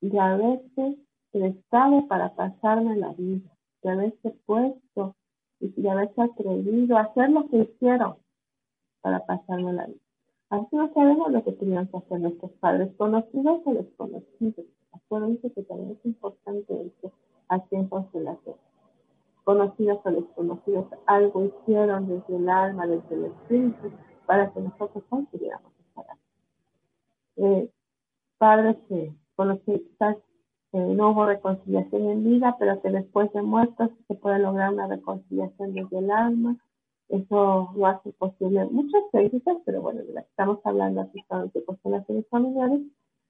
[0.00, 0.98] de haberse
[1.30, 3.50] prestado para pasarme la vida,
[3.82, 5.14] de haberse puesto
[5.60, 8.16] y de haberse atrevido a hacer lo que hicieron
[9.00, 10.00] para pasarme la vida.
[10.50, 14.66] Así no sabemos lo que tenían que hacer nuestros padres, conocidos o desconocidos.
[14.92, 17.12] Acuérdense que también es importante eso
[17.48, 18.56] aquí en constelación.
[19.44, 23.90] Conocidos o desconocidos, algo hicieron desde el alma, desde el espíritu,
[24.26, 26.16] para que nosotros pudiéramos estar
[27.36, 27.70] eh,
[28.38, 30.16] padres que con los que quizás
[30.72, 35.72] no hubo reconciliación en vida, pero que después de muertos se puede lograr una reconciliación
[35.72, 36.56] desde el alma.
[37.08, 42.80] Eso lo hace posible muchas técnicas, pero bueno, estamos hablando aquí de constelaciones familiares.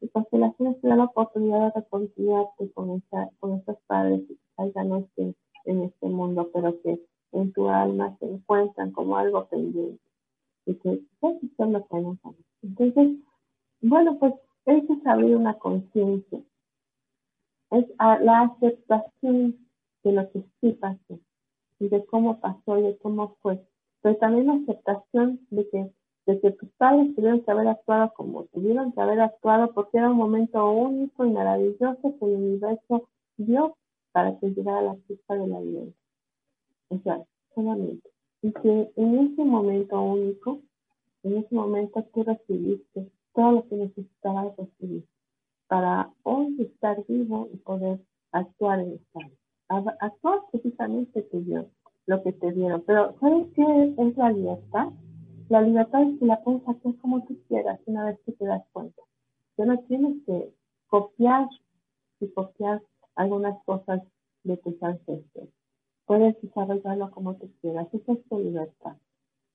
[0.00, 3.30] Y constelaciones te da la oportunidad de reconciliarte con, esa,
[3.86, 5.34] padres que quizás ya no estén
[5.64, 7.00] en este mundo, pero que
[7.32, 10.00] en tu alma se encuentran como algo pendiente
[10.66, 13.18] y que quizás son los que Entonces,
[13.80, 14.34] bueno, pues
[14.66, 16.40] eso es abrir una conciencia.
[17.70, 19.58] Es la aceptación
[20.02, 21.18] de lo que sí pasó
[21.78, 23.62] y de cómo pasó y de cómo fue.
[24.00, 25.90] Pero también la aceptación de que,
[26.26, 30.10] de que tus padres tuvieron que haber actuado como tuvieron que haber actuado porque era
[30.10, 33.76] un momento único y maravilloso que el universo dio
[34.12, 35.82] para que llegara la fiesta de la vida.
[36.88, 37.22] O sea,
[37.54, 38.08] solamente.
[38.42, 40.60] Y que en ese momento único,
[41.22, 45.04] en ese momento tú recibiste todo lo que necesitabas recibir
[45.68, 48.00] para hoy estar vivo y poder
[48.32, 49.20] actuar en esta.
[50.00, 51.68] Actuar precisamente te dio
[52.06, 52.82] lo que te dieron.
[52.86, 54.88] Pero ¿sabes qué es la libertad?
[55.50, 58.64] La libertad es que la puedes hacer como tú quieras una vez que te das
[58.72, 59.02] cuenta.
[59.56, 60.52] Ya no tienes que
[60.88, 61.48] copiar
[62.20, 62.82] y copiar
[63.14, 64.02] algunas cosas
[64.44, 65.48] de tus ancestros.
[66.06, 67.88] Puedes desarrollarlo como tú quieras.
[67.92, 68.96] Esa es tu libertad.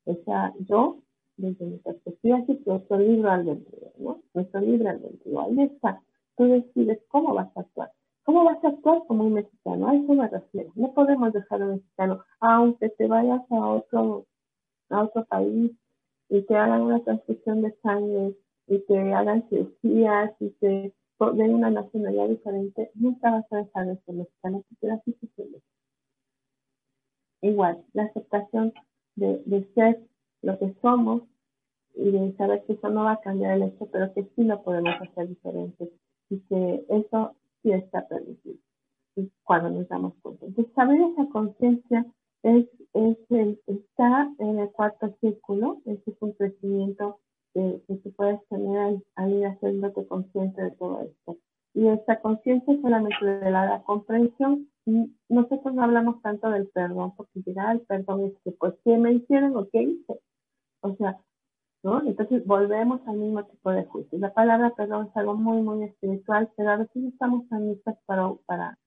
[0.05, 0.97] O sea, yo
[1.37, 4.21] desde mi perspectiva, sí, nuestro libro albedrío, ¿no?
[4.33, 6.01] Nuestro libre albedrío, ahí está.
[6.37, 7.91] Tú decides cómo vas a actuar.
[8.23, 9.89] ¿Cómo vas a actuar como un mexicano?
[9.89, 10.67] A eso me.
[10.75, 14.25] No podemos dejar a un mexicano, aunque te vayas a otro,
[14.89, 15.71] a otro país
[16.29, 18.35] y te hagan una transfusión de sangre
[18.67, 20.93] y te hagan cirugías y te
[21.35, 25.61] den una nacionalidad diferente, nunca vas a dejar de ser mexicano, porque así sucede.
[27.41, 28.73] Igual, la aceptación
[29.15, 30.01] de ser
[30.43, 31.23] lo que somos
[31.95, 34.61] y de saber que eso no va a cambiar el hecho, pero que sí lo
[34.63, 35.91] podemos hacer diferente
[36.29, 38.57] y que eso sí está permitido
[39.15, 40.45] y cuando nos damos cuenta.
[40.45, 42.05] Entonces, saber esa conciencia
[42.43, 47.19] es, es el, está en el cuarto círculo, ese es un crecimiento
[47.53, 51.37] que, que se puedes tener ahí haciéndote consciente de todo esto.
[51.75, 54.67] Y esta conciencia solamente de la, comprensión.
[54.85, 58.97] Y nosotros no hablamos tanto del perdón, porque llegar al perdón es que, pues, ¿qué
[58.97, 60.19] me hicieron o qué hice?
[60.83, 61.17] O sea,
[61.81, 62.01] ¿no?
[62.05, 64.19] Entonces volvemos al mismo tipo de juicio.
[64.19, 68.33] La palabra perdón es algo muy, muy espiritual, pero a veces estamos tan listos para,
[68.45, 68.77] para,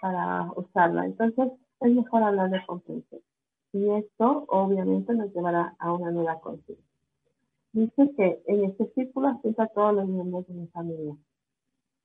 [0.00, 1.06] para usarla.
[1.06, 3.20] Entonces es mejor hablar de comprensión.
[3.72, 6.84] Y esto obviamente nos llevará a una nueva conciencia.
[7.72, 11.16] Dice que en este círculo asienta a todos los miembros de mi familia.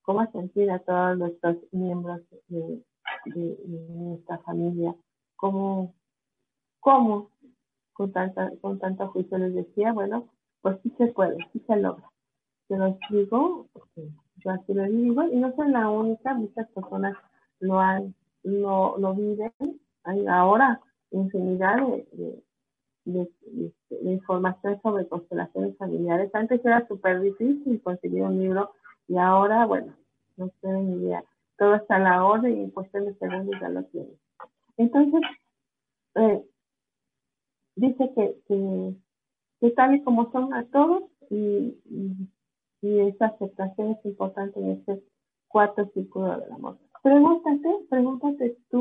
[0.02, 2.82] ¿Cómo sentir a todos nuestros miembros de,
[3.88, 4.94] nuestra familia?
[5.36, 5.94] ¿Cómo,
[6.80, 7.31] cómo
[7.92, 9.92] con, tanta, con tanto juicio les decía?
[9.92, 10.28] Bueno,
[10.60, 12.10] pues sí se puede, sí se logra.
[12.68, 13.66] Se los digo,
[14.36, 17.16] yo así lo digo, y no soy la única, muchas personas
[17.60, 19.52] lo han, lo, lo viven.
[20.04, 20.80] Hay ahora
[21.10, 21.76] infinidad
[22.12, 22.42] de
[23.04, 23.28] de,
[24.02, 26.30] información sobre constelaciones familiares.
[26.34, 28.72] Antes era súper difícil conseguir un libro
[29.08, 29.94] y ahora, bueno,
[30.36, 31.24] no tienen idea.
[31.58, 34.16] Todo está a la orden y en cuestión de segundos ya lo tienen.
[34.76, 35.20] Entonces,
[36.16, 36.42] eh,
[37.76, 38.36] dice que,
[39.60, 42.28] que, tal y como son a todos y, y,
[42.82, 45.02] esa aceptación es importante en este
[45.46, 46.78] cuarto círculo del amor.
[47.02, 48.80] Pregúntate, pregúntate tú,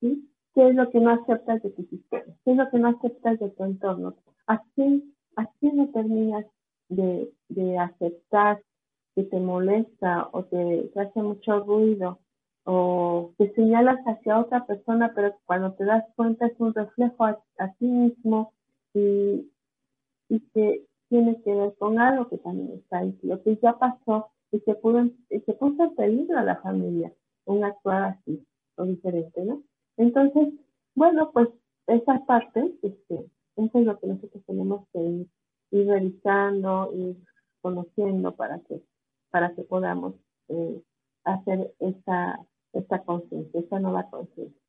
[0.00, 0.30] ¿sí?
[0.54, 2.24] ¿Qué es lo que no aceptas de tu sistema?
[2.44, 4.16] ¿Qué es lo que no aceptas de tu entorno?
[4.46, 6.46] ¿A quién, a no terminas
[6.88, 8.62] de, de aceptar
[9.14, 12.20] que te molesta o te, hace mucho ruido
[12.70, 17.38] o te señalas hacia otra persona, pero cuando te das cuenta es un reflejo a,
[17.78, 18.52] ti mismo
[18.92, 19.50] y,
[20.28, 24.28] y que tiene que ver con algo que también está ahí, lo que ya pasó
[24.52, 27.10] y se, pudo, y se puso en peligro a la familia,
[27.46, 28.46] un actuar así
[28.76, 29.62] o diferente, ¿no?
[29.96, 30.52] Entonces,
[30.94, 31.48] bueno, pues
[31.86, 35.26] esa parte, este, eso es lo que nosotros tenemos que ir,
[35.70, 37.16] revisando, y
[37.62, 38.82] conociendo para que,
[39.30, 40.12] para que podamos
[40.48, 40.82] eh,
[41.24, 42.38] hacer esta,
[42.72, 44.60] esta conciencia, esta nueva conciencia.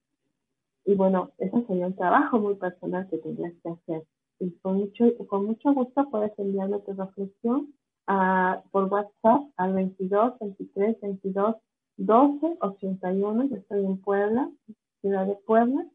[0.86, 4.04] Y bueno, eso sería un trabajo muy personal que tendrías que hacer.
[4.40, 7.74] Y con mucho, con mucho gusto puedes enviarme tu reflexión
[8.08, 11.56] a, por WhatsApp al 22 23 22
[11.98, 13.44] 12 81.
[13.46, 14.50] Yo estoy en Puebla,
[15.02, 15.86] Ciudad de Puebla,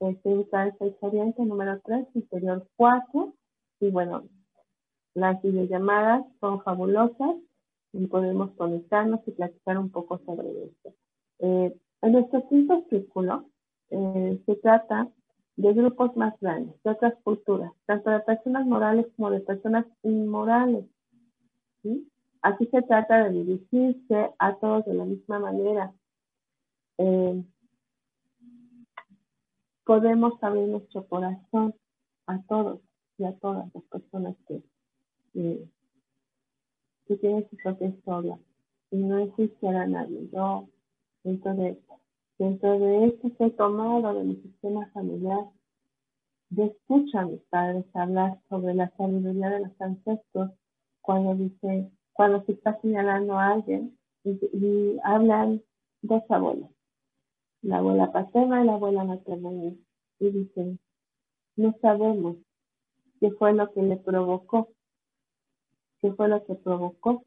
[0.00, 3.34] estoy ubicada en Seis Oriente, número 3, interior 4.
[3.80, 4.24] Y bueno,
[5.14, 7.36] las videollamadas son fabulosas
[7.92, 10.94] y podemos conectarnos y platicar un poco sobre esto.
[11.40, 13.46] Eh, en nuestro quinto círculo
[13.90, 15.08] eh, se trata
[15.56, 20.86] de grupos más grandes, de otras culturas, tanto de personas morales como de personas inmorales.
[22.42, 25.92] Aquí se trata de dirigirse a todos de la misma manera.
[26.98, 27.42] Eh,
[29.84, 31.74] podemos abrir nuestro corazón
[32.26, 32.80] a todos
[33.18, 34.62] y a todas las personas que,
[37.20, 38.38] tienen su propia historia
[38.92, 40.28] y no enjuiciar a nadie.
[40.32, 40.68] Yo,
[41.22, 41.78] dentro de,
[42.38, 45.46] dentro de esto que he tomado de mi sistema familiar,
[46.50, 50.50] yo escucho a mis padres hablar sobre la sabiduría de los ancestros
[51.00, 55.62] cuando dice, cuando se está señalando a alguien y, hablan
[56.02, 56.70] dos abuelos
[57.62, 59.50] la abuela paterna y la abuela materna.
[60.18, 60.78] Y dicen,
[61.56, 62.36] no sabemos
[63.20, 64.68] qué fue lo que le provocó,
[66.00, 67.24] qué fue lo que provocó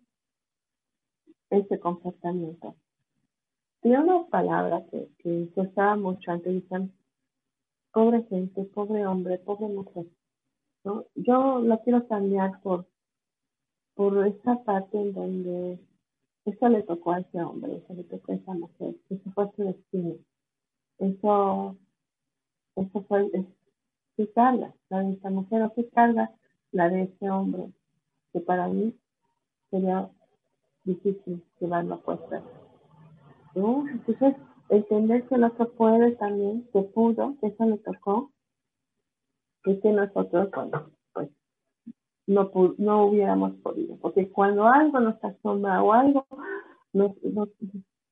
[1.49, 2.75] ese comportamiento.
[3.83, 6.93] Tiene una palabra que, que se usaba mucho antes, dicen,
[7.91, 10.05] pobre gente, pobre hombre, pobre mujer.
[10.85, 11.05] ¿no?
[11.15, 12.87] Yo lo quiero cambiar por,
[13.93, 15.79] por esa parte en donde
[16.45, 19.63] eso le tocó a ese hombre, eso le tocó a esa mujer, eso fue su
[19.63, 20.15] destino.
[20.99, 21.75] Eso,
[22.77, 23.29] eso fue,
[24.15, 26.31] qué carga la de esa mujer o qué carga
[26.71, 27.69] la de ese hombre,
[28.31, 28.95] que para mí
[29.69, 30.09] sería
[30.85, 32.41] difícil llevarlo a puesta.
[33.55, 33.87] ¿No?
[33.87, 34.35] Entonces,
[34.69, 38.31] entender que el otro puede también, que pudo, que eso le tocó,
[39.65, 41.31] y que nosotros, bueno,
[42.27, 43.97] no, no hubiéramos podido.
[43.97, 46.25] Porque cuando algo nos asombra o algo
[46.93, 47.15] nos,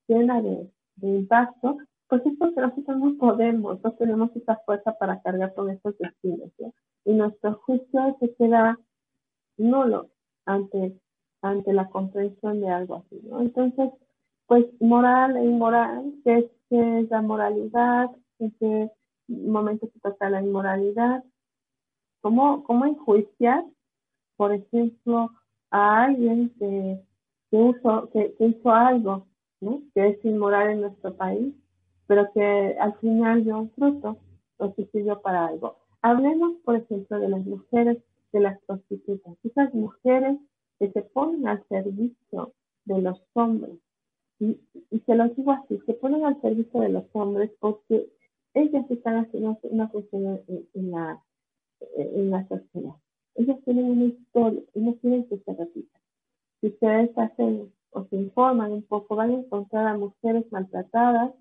[0.08, 0.70] llena de,
[1.02, 1.78] impacto,
[2.08, 6.52] pues es porque nosotros no podemos, no tenemos esa fuerza para cargar con estos destinos.
[7.06, 8.78] Y nuestro juicio se queda
[9.58, 10.10] nulo
[10.46, 11.00] ante,
[11.42, 13.22] ante la comprensión de algo así.
[13.40, 13.92] Entonces,
[14.52, 18.12] pues moral e inmoral, ¿qué es, es la moralidad?
[18.38, 18.92] ¿En qué
[19.30, 21.24] momento se toca la inmoralidad?
[22.20, 23.64] ¿Cómo, cómo enjuiciar
[24.36, 25.30] por ejemplo,
[25.70, 27.00] a alguien que,
[27.52, 29.28] que, hizo algo
[29.94, 31.54] que es inmoral en nuestro país,
[32.08, 34.18] pero que al final dio un fruto
[34.58, 35.78] o se sirvió para algo.
[36.02, 38.00] Hablemos, por ejemplo, de las mujeres
[38.34, 40.38] de las prostitutas, esas mujeres
[40.80, 42.52] que se ponen al servicio
[42.86, 43.78] de los hombres.
[44.42, 44.60] Y,
[45.06, 48.12] se los digo así, se ponen al servicio de los hombres porque
[48.56, 50.42] ellas están haciendo una función
[50.74, 51.24] en, la,
[51.96, 52.96] en la sociedad.
[53.36, 56.00] Ellas tienen una historia y no quieren que se repita.
[56.60, 61.34] Si ustedes hacen o se informan un poco, van a encontrar a mujeres maltratadas,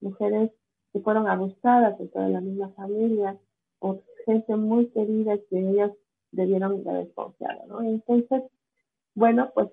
[0.00, 0.50] mujeres
[0.92, 3.38] que fueron abusadas dentro de la misma familia,
[3.78, 5.92] o gente muy querida que ellas
[6.32, 7.82] debieron de haber confiado, ¿no?
[7.82, 8.42] Entonces,
[9.14, 9.68] bueno, pues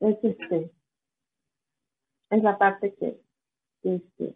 [0.00, 0.72] es este,
[2.30, 3.20] es la parte que,
[3.82, 4.34] este,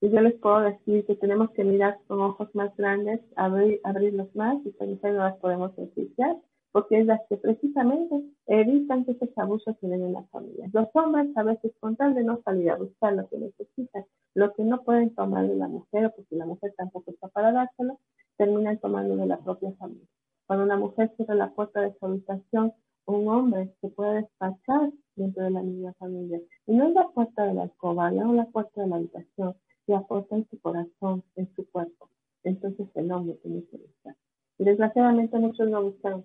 [0.00, 4.58] yo les puedo decir que tenemos que mirar con ojos más grandes, abrir, abrirlos más
[4.64, 6.36] y pensar no las podemos beneficiar,
[6.72, 10.70] porque es las que precisamente evitan que esos abusos se den en las familias.
[10.72, 14.52] Los hombres a veces con tal de no salir a buscar lo que necesitan, lo
[14.54, 17.98] que no pueden tomar de la mujer, porque la mujer tampoco está para dárselo,
[18.36, 20.06] terminan tomando de la propia familia.
[20.46, 22.72] Cuando una mujer cierra la puerta de su habitación,
[23.06, 26.40] un hombre se puede despachar dentro de la misma familia.
[26.66, 29.54] Y no es la puerta de la alcoba, no es la puerta de la habitación,
[29.86, 32.08] la puerta en su corazón, en su cuerpo.
[32.44, 34.16] Entonces el hombre tiene que buscar.
[34.58, 36.24] Y desgraciadamente muchos no buscan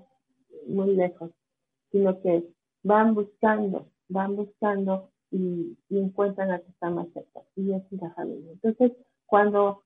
[0.67, 1.31] muy lejos,
[1.91, 2.43] sino que
[2.83, 7.41] van buscando, van buscando y, encuentran a que está más cerca.
[7.55, 8.51] Y es la familia.
[8.51, 8.93] Entonces,
[9.25, 9.83] cuando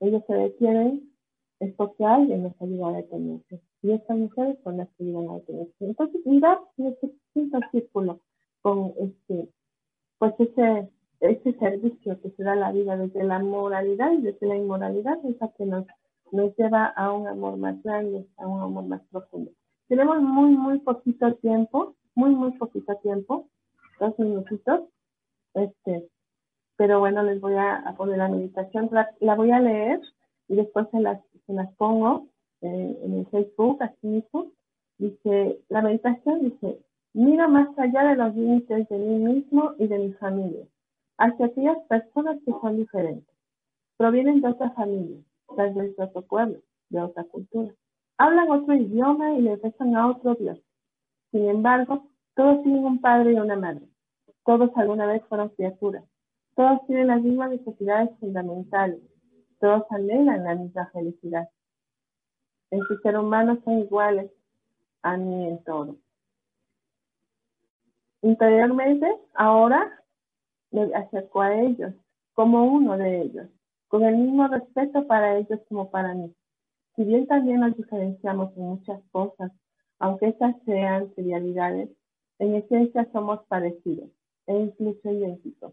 [0.00, 1.10] ellos se detienen,
[1.58, 3.60] es porque alguien nos ayuda a detenerse.
[3.82, 5.74] Y estas mujeres son las que ayudan a detenerse.
[5.80, 7.12] Entonces, mirar en este
[7.72, 8.20] círculo
[8.66, 9.48] con este,
[10.18, 10.90] pues ese,
[11.20, 15.24] ese servicio que se da a la vida desde la moralidad y desde la inmoralidad
[15.24, 15.86] es la que nos,
[16.32, 19.52] nos lleva a un amor más grande, a un amor más profundo.
[19.86, 23.46] Tenemos muy, muy poquito tiempo, muy, muy poquito tiempo,
[24.00, 24.80] dos minutitos,
[25.54, 26.08] este,
[26.74, 28.90] pero bueno, les voy a, poner la meditación,
[29.20, 30.00] la, voy a leer
[30.48, 32.26] y después se las, se las pongo
[32.62, 34.50] eh, en el Facebook, así mismo.
[34.98, 36.80] Dice, la meditación dice,
[37.16, 40.66] mira más allá de los límites de mí mismo y de mi familia,
[41.16, 43.34] hacia aquellas personas que son diferentes.
[43.96, 45.16] Provienen de otra familia,
[45.56, 46.58] tal vez de otro pueblo,
[46.90, 47.72] de otra cultura.
[48.18, 50.58] Hablan otro idioma y le rezan a otro Dios.
[51.30, 53.88] Sin embargo, todos tienen un padre y una madre.
[54.44, 56.04] Todos alguna vez fueron criaturas.
[56.54, 59.00] Todos tienen las mismas necesidades fundamentales.
[59.58, 61.48] Todos anhelan la misma felicidad.
[62.70, 64.30] En su ser humano son iguales
[65.00, 65.96] a mí en todo.
[68.22, 70.02] Interiormente, ahora
[70.70, 71.94] me acerco a ellos
[72.34, 73.48] como uno de ellos,
[73.88, 76.34] con el mismo respeto para ellos como para mí.
[76.94, 79.52] Si bien también nos diferenciamos en muchas cosas,
[79.98, 81.90] aunque estas sean trivialidades,
[82.38, 84.10] en esencia somos parecidos
[84.46, 85.72] e incluso idénticos.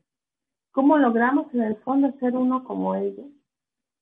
[0.71, 3.27] ¿Cómo logramos en el fondo ser uno como ellos?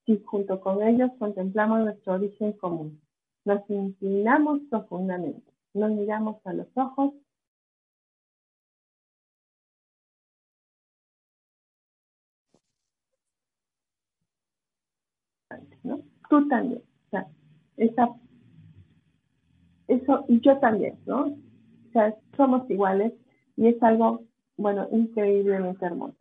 [0.06, 3.02] Si junto con ellos contemplamos nuestro origen común,
[3.46, 7.14] nos inclinamos profundamente, nos miramos a los ojos
[15.84, 16.04] ¿no?
[16.32, 16.82] Tú también
[17.76, 18.10] esa,
[19.88, 21.26] eso, y yo también, ¿no?
[21.26, 23.12] O sea, somos iguales
[23.58, 24.24] y es algo,
[24.56, 26.16] bueno, increíblemente hermoso.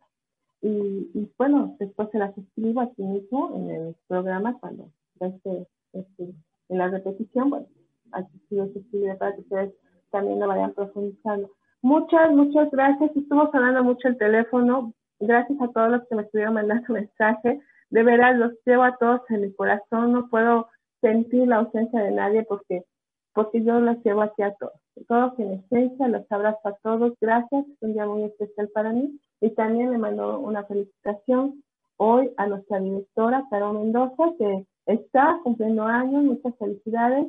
[0.61, 4.89] Y, y bueno, después se las escribo aquí mismo en el programa cuando
[5.21, 6.33] este, este,
[6.69, 7.67] en la repetición, bueno,
[8.11, 9.73] aquí sí se escribe para que ustedes
[10.09, 11.49] también lo vayan profundizando.
[11.81, 13.15] Muchas, muchas gracias.
[13.15, 14.93] Estuvo sonando mucho el teléfono.
[15.19, 17.61] Gracias a todos los que me estuvieron mandando mensaje.
[17.91, 20.13] De veras, los llevo a todos en mi corazón.
[20.13, 20.67] No puedo
[21.01, 22.85] sentir la ausencia de nadie porque,
[23.33, 24.73] porque yo los llevo aquí a todos.
[25.07, 27.13] Todos en esencia, los abrazo a todos.
[27.19, 29.19] Gracias, es un día muy especial para mí.
[29.41, 31.63] Y también le mando una felicitación
[31.97, 36.23] hoy a nuestra directora, Caro Mendoza, que está cumpliendo años.
[36.23, 37.27] Muchas felicidades.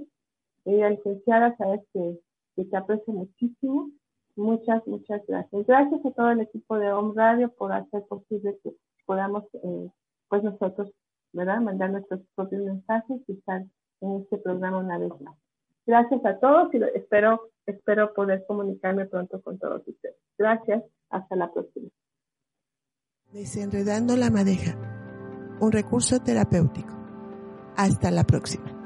[0.65, 2.21] Ella licenciada, sabes que,
[2.55, 3.91] te aprecio muchísimo.
[4.37, 5.67] Muchas, muchas gracias.
[5.67, 8.73] Gracias a todo el equipo de Home Radio por hacer posible que
[9.07, 9.91] podamos, eh,
[10.33, 10.91] pues nosotros
[11.33, 11.61] ¿verdad?
[11.61, 13.63] Mandar nuestros propios mensajes y estar
[14.01, 15.37] en este programa una vez más.
[15.87, 20.17] Gracias a todos y espero, espero poder comunicarme pronto con todos ustedes.
[20.39, 21.89] Gracias, hasta la próxima.
[23.33, 24.77] Desenredando la madeja,
[25.61, 26.95] un recurso terapéutico.
[27.77, 28.82] Hasta la próxima.